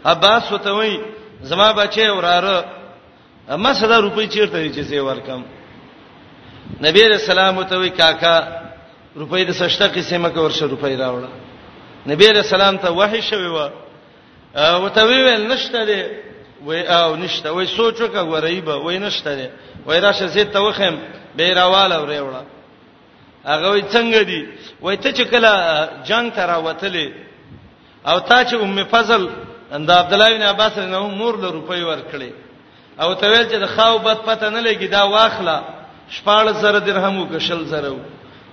[0.06, 0.94] عباس وته وای
[1.42, 2.75] زما بچي وراره
[3.55, 5.42] ما صدا روپۍ چیرته چې زه ورکم
[6.82, 8.36] نبی رسول الله ته وی کاکا
[9.16, 11.30] روپۍ د سشته قسمه کې ورشه روپۍ راوړه
[12.11, 13.70] نبی رسول الله ته وحی شوی و
[14.59, 16.03] او ته ویل نشته دی
[16.66, 19.49] وای او نشته وای سوچ وکړه غریب وای نشته دی
[19.86, 20.94] وای راشه زه ته وخم
[21.36, 22.42] به راواله وریوړه
[23.49, 24.42] هغه وای څنګه دی
[24.82, 25.51] وای ته چې کله
[26.05, 27.09] جنگ ته راوتلې
[28.11, 29.28] او تا چې ام فضل
[29.72, 32.45] اند عبد الله بن عباس نه مور له روپۍ ورکړي
[33.01, 35.62] او ته ویل چې د خاو بد پته نه لګي دا واخله
[36.11, 37.94] شپاړ زره درهم او کشل زره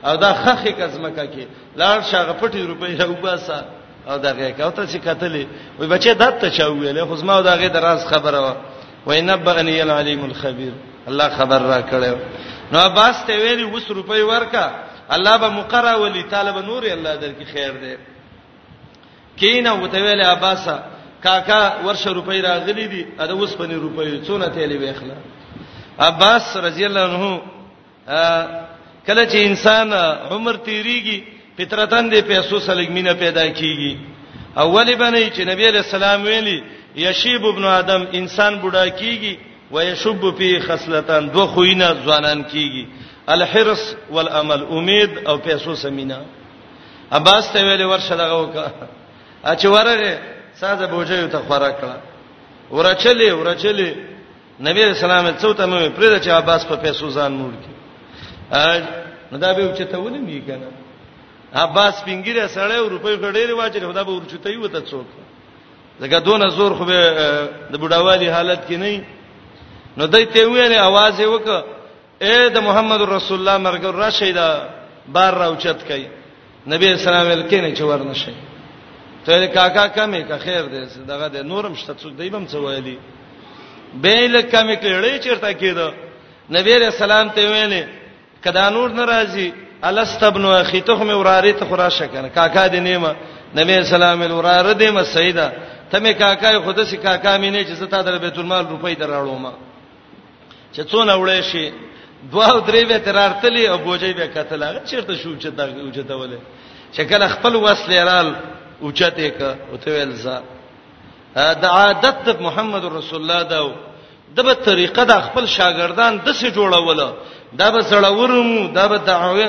[0.06, 1.44] او دا خخې کزمکه کې
[1.80, 3.60] لاړ شغه پټي روپۍ یو باسا
[4.08, 5.46] او دا غه کا ته چې کتلې
[5.80, 8.54] وای بچي دات ته چا ویلې خو زما دا غه دراز خبره و
[9.08, 10.74] وینبغنی العلیم الخبیر
[11.08, 12.16] الله خبر را کړو
[12.74, 14.72] نو عباس ته ویلي 20 روپۍ ورکا
[15.12, 17.96] الله به مقرر ولی طالب نور الله درکې خیر دی
[19.38, 20.80] کینا وتویل عباسه
[21.24, 25.16] کاکا ورشه روپۍ راغلي دي ا د اوس پنې روپۍ څونه تیلې وېخله
[26.00, 27.42] عباس رضی الله عنه
[29.08, 29.94] کله چې انسان
[30.32, 31.18] عمر تیریږي
[31.58, 33.94] فطرتن دې پیسو سره لګمینه پیدا کیږي
[34.64, 36.60] اولی باندې چې نبی علیہ السلام ویلي
[36.96, 39.36] یشیب ابن آدم انسان بوډا کیږي
[39.72, 42.86] و یشب فی خصلتان دو خوینه ځوانان کیږي
[43.36, 46.20] الحرص والامل امید او پیسو سمینا
[47.12, 48.70] عباس ته ویلي ورشه لغه وکړه
[49.46, 51.96] اچ ورغه ساده بوجه ته خورا کړه
[52.76, 53.90] ورچلې ورچلې
[54.68, 57.74] نبی رسول الله څوته مې پرېږده چې عباس په پیسو ځان مور کی
[58.66, 58.84] اج
[59.32, 60.70] نو دا به اوچته ولې مې کنه
[61.66, 65.06] عباس پنګیره سړی روپۍ غډېر واچره خدا به ورچته یو ته څوک
[66.02, 67.00] زګه دون زور خو به
[67.72, 68.92] د بډاوالي حالت کې نه
[69.98, 71.50] نو دای ته ویلې आवाज یې وک
[72.26, 74.48] اے د محمد رسول الله مرګ راشي دا
[75.16, 76.04] بار راوچت کای
[76.74, 78.34] نبی اسلام الکینه چې ورنشي
[79.26, 82.98] ته کاکا کمه کا خیر دې دغه د نورم شته څوک دیبم څه وایلی
[84.04, 85.88] به له کمه کړي چیرته کېده
[86.52, 87.84] نبی رسول الله ته ویلې
[88.46, 89.54] کدا نور ناراضي
[89.84, 93.16] الستبن اخي ته مې وراره ته خورا شکر کاکا دې نیمه
[93.56, 95.52] نبی سلام ال وراره دې ما سیدا
[95.92, 99.38] ته مې کاکا خود سي کاکا مې نه چې زتا در بیت المال روپۍ دراړو
[99.44, 99.54] ما
[100.76, 101.72] چې څونه وړې شي
[102.32, 106.40] دوا درې به ترارتلې او بوجي به قتل هغه چیرته شو چې دا وجته ولې
[106.98, 108.36] شکل خپل وسلې رال
[108.82, 109.40] اوچته ک
[109.72, 110.28] او ته ویل ز
[111.62, 113.60] دا عادت د محمد رسول الله دا
[114.38, 117.08] دغه طریقه د خپل شاګردان د څه جوړوله
[117.60, 119.48] دا به سړورمو دا به دعوه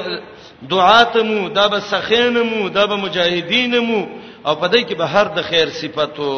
[0.71, 4.01] دعاتمو دا به سخینمو دا به مجاهدینمو
[4.47, 6.33] او په دې کې به هر د خیر صفاتو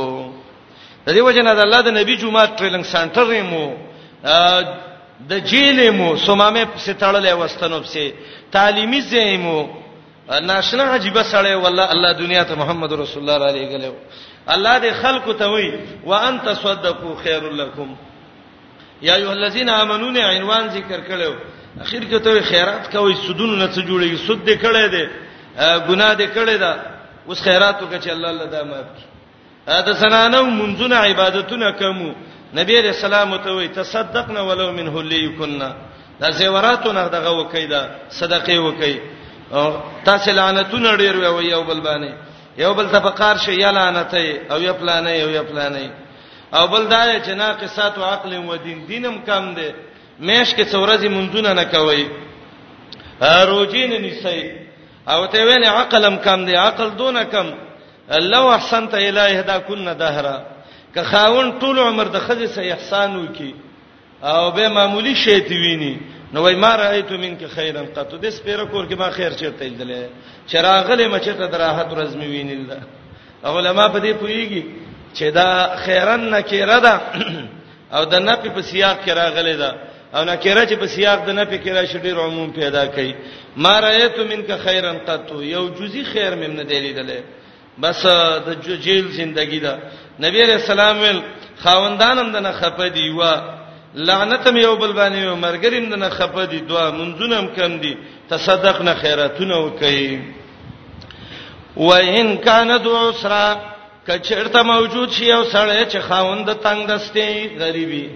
[1.06, 3.64] د دې وجنه د الله د نبی جمعه ټریننګ سنټر مو
[5.30, 8.06] د جیلمو سمامه په ستړلې وستنوب سي
[8.52, 9.58] تعلیمي زېمو
[10.30, 13.94] ناشنا عجيبه سړی والله الله دنیا ته محمد رسول الله علیه غلو
[14.54, 15.66] الله دې خلق ته وی
[16.04, 17.96] وان تصدقوا خير لكم
[19.02, 21.32] یا ایه الذین آمنون عنوان ذکر کړو
[21.80, 25.06] اخر کې ته خیرات کوي سودونو نه څه جوړي سود دې کړي دې
[25.88, 26.76] ګناه دې کړي دا
[27.28, 32.14] اوس خیرات وکړي چې الله الله دا معاف کړي دا زنانو منځونه عبادتونه کوم
[32.54, 35.58] نبی رسول الله ته وی تصدقنا ولو من هليكن
[36.20, 39.15] دا زیوراتونه دغه وکي دا صدقه وکي
[39.54, 39.72] او
[40.04, 42.12] تاسو لعنتونه ډیر وي یو بل باندې
[42.58, 44.18] یو بل ته فقار شي یا لعنته
[44.50, 45.90] او یا پلانې او یا پلانې
[46.54, 49.70] او بل دا چې ناقصات او عقل او دین دینم کم دي
[50.20, 52.06] مېش کې څورځي منځونه نه کوي
[53.22, 54.42] روجین نسای
[55.08, 57.46] او ته ویل عقلم کم دي عقل دونه کم
[58.22, 60.42] لو احسنت الیه دا کنا دهرا
[60.94, 63.54] که خاون ټول عمر د خځې سه احسان وکي
[64.22, 65.94] او به معمولی شی تی ویني
[66.32, 70.00] نو وای ما رايت منک خیرا قط د سپیره کور کې ما خیر چیرته ایدلې
[70.52, 72.78] چراغله مچته دراحت رزمی وینل دا
[73.50, 74.62] علما په دې پویږي
[75.16, 76.94] چې دا خیرن نکیره ده
[77.94, 79.70] او د نفي په سیاق کې راغله ده
[80.14, 83.14] او نکیره چې په سیاق د نفي کې راشي ډیر عموم پیدا کوي
[83.56, 87.20] ما رايت منک خیرا قط یو جزئی خیر مم نه دی لیدلې
[87.80, 88.02] بس
[88.46, 89.74] د جیل ژوندۍ ده
[90.20, 91.22] نبی رسول الله
[91.64, 93.34] خاوندانم دنه خپه دی وا
[93.96, 97.94] لعنت مې یو بل باندې مرګریم نه خپه دي دعا منځونم کم دي
[98.30, 100.20] تصدق نه خیراتونه وکي
[101.76, 103.54] وان کان دو عسرا
[104.08, 108.06] کچرته موجود شي او سړی چې خاوند تنگ دستي غریبي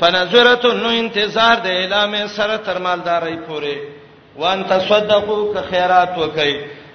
[0.00, 3.78] فنظرته نو انتظار د اعلان سره تر مالداري پورې
[4.36, 6.52] وان تصدقوا ک خیرات وکي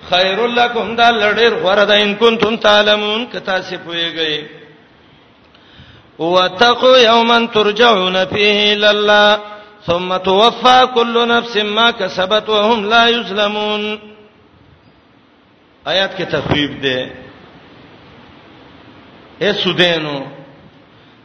[0.10, 4.60] خیر لکم دا لړیر غره ده ان کنتم تعلمون ک تاسو پويږئ
[6.22, 9.40] واتقوا يوما ترجعون فيه الى الله
[9.86, 13.98] ثم توفى كل نفس ما كسبت وهم لا يظلمون
[15.88, 17.10] آیات کې تخویب ده
[19.42, 20.20] اے سودینو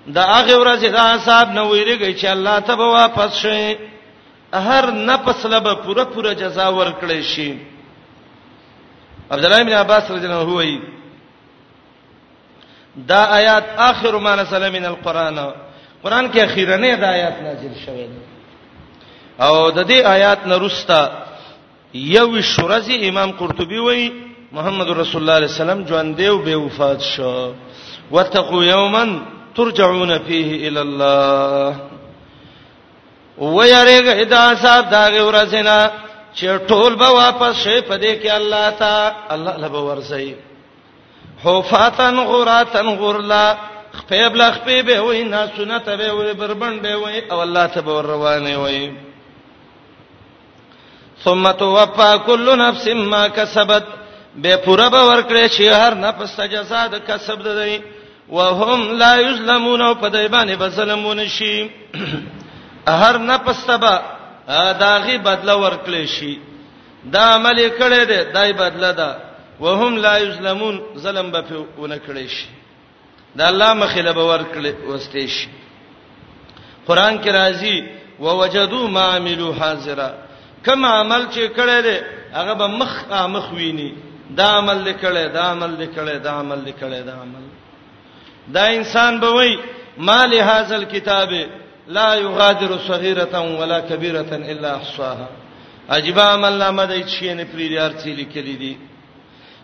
[0.07, 3.77] دا هغه ورځ دا صاحب نو ویریږي چې الله ته به واپس شي
[4.55, 7.55] هر نفس لبه پوره پوره جزا ورکړي شي
[9.31, 10.96] عبد الله بن عباس رضی الله عنه وایي
[12.97, 15.39] دا آیات اخر ما نزل من القران
[16.03, 18.07] قران کې اخیرنه دا آیات نازل شوه
[19.49, 21.03] او د دې آیات نه رستا
[21.95, 24.11] یو شورزی امام قرطبي وای
[24.53, 27.53] محمد رسول الله علیه وسلم جوان دیو به وفات شو
[28.13, 29.21] وتقوا یوما
[29.57, 31.77] ترجعون فيه الى الله
[33.39, 35.91] ويرغ اذا صاحب دا ورسنا
[36.37, 40.35] چې ټول به واپس شي په دې کې الله تا الله له ورسي
[41.45, 43.57] حفاتن غراتن غرلا
[43.93, 48.01] خپيب لا خپيب وي نا سنت به وي بربند به وي او الله ته به
[48.01, 48.93] روانه وي
[51.25, 53.83] ثم توفى كل نفس ما كسبت
[54.37, 57.81] به پورا به ورکړې شي هر نفس جزاء د کسب ده
[58.29, 61.71] وهم لا یظلمون او په دای باندې به ظلمون شي
[62.89, 64.03] هر نفس تبا
[64.81, 66.39] داغي بدله ورکړې شي
[67.05, 69.26] دا عمل کړي دي دای بدله ده دا
[69.61, 71.45] وهم لا یظلمون ظلم به
[71.79, 72.47] ونه کړی شي
[73.37, 75.49] دا الله مخله به ور کړی وستې شي
[76.87, 77.85] قران کې راځي
[78.21, 80.11] ووجدوا ما عملوا حاضرا
[80.67, 81.97] کما عمل چې کړی دی
[82.33, 83.95] هغه به مخ مخ ویني
[84.31, 87.43] دا عمل لیکل دا عمل لیکل دا عمل لیکل دا عمل
[88.55, 89.59] دا انسان به وای
[89.99, 91.47] مال هاذل کتابه
[91.89, 95.29] لا یغادر صغیرة ولا کبیرة الا احصاها
[95.91, 98.77] عجبا عمل نامه دای چې نه پریار چې لیکل دي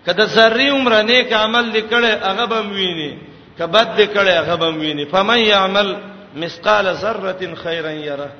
[0.06, 3.10] کله سری عمره نیک عمل لیکړې هغه به ویني
[3.58, 5.88] کبد لیکړې هغه به ویني فمن يعمل
[6.36, 8.32] مثقال ذره خيرا يره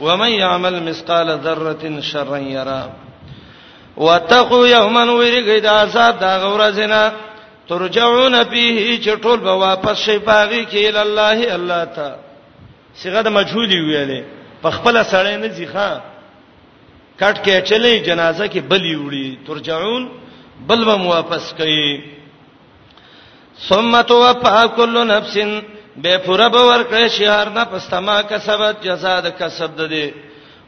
[0.00, 2.90] ومن يعمل مثقال ذره شرا يره
[3.96, 7.12] وتقوا يوما ورګید عذاب دا غورزنا
[7.68, 12.16] ترجعون فيه چټول به واپس شي پاغي کې الله الله تا
[12.94, 14.22] صيغه د مجهولي ویلې
[14.62, 15.90] په خپل سړی نه ځخه
[17.20, 20.08] کټ کې چلې جنازه کې بلی وړي ترجعون
[20.66, 22.02] بل به واپس کوي
[23.68, 25.36] ثم توفى كل نفس
[25.96, 30.14] به پورا به ورکړي شهر نه پستما کسبت جزاء د کسب ده دي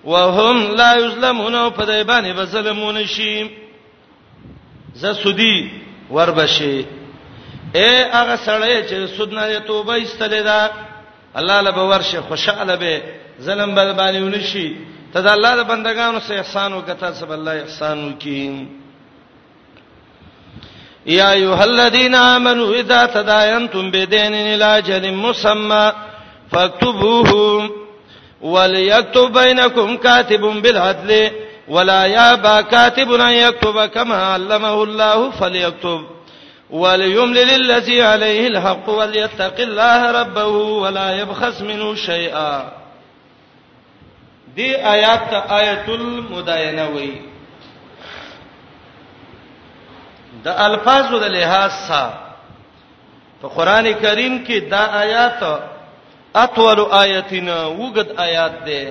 [0.05, 3.51] وهم لا یظلمون په دې باندې به ظلمون شي
[4.95, 5.71] ز سودی
[6.11, 6.85] ور بشي
[7.75, 10.71] اے هغه سړی چې سود نه توبه ایستلې ده
[11.37, 13.01] الله له به ورشه خوشاله به
[13.43, 14.75] ظلم بل باندې ونشي
[15.13, 18.80] ته د الله د بندگانو سه احسان وکړه سب الله احسان وکړي
[21.11, 25.93] یا ايها الذين امنوا اذا تداینتم بدین الى اجل مسمى
[26.53, 27.61] فاكتبوه
[28.43, 31.31] وليكتب بينكم كاتب بالعدل
[31.69, 36.01] ولا يابى كاتب ان يكتب كما علمه الله فليكتب
[36.71, 42.73] وليملل الذي عليه الحق وليتق الله ربه ولا يبخس منه شيئا
[44.57, 47.30] دي آيات آية المداينة وي
[50.45, 52.13] د الفاظو د لحاظ سره
[53.41, 55.41] په قران کریم کې دا آیات
[56.45, 58.83] اطول آیتنا وګد آیات ده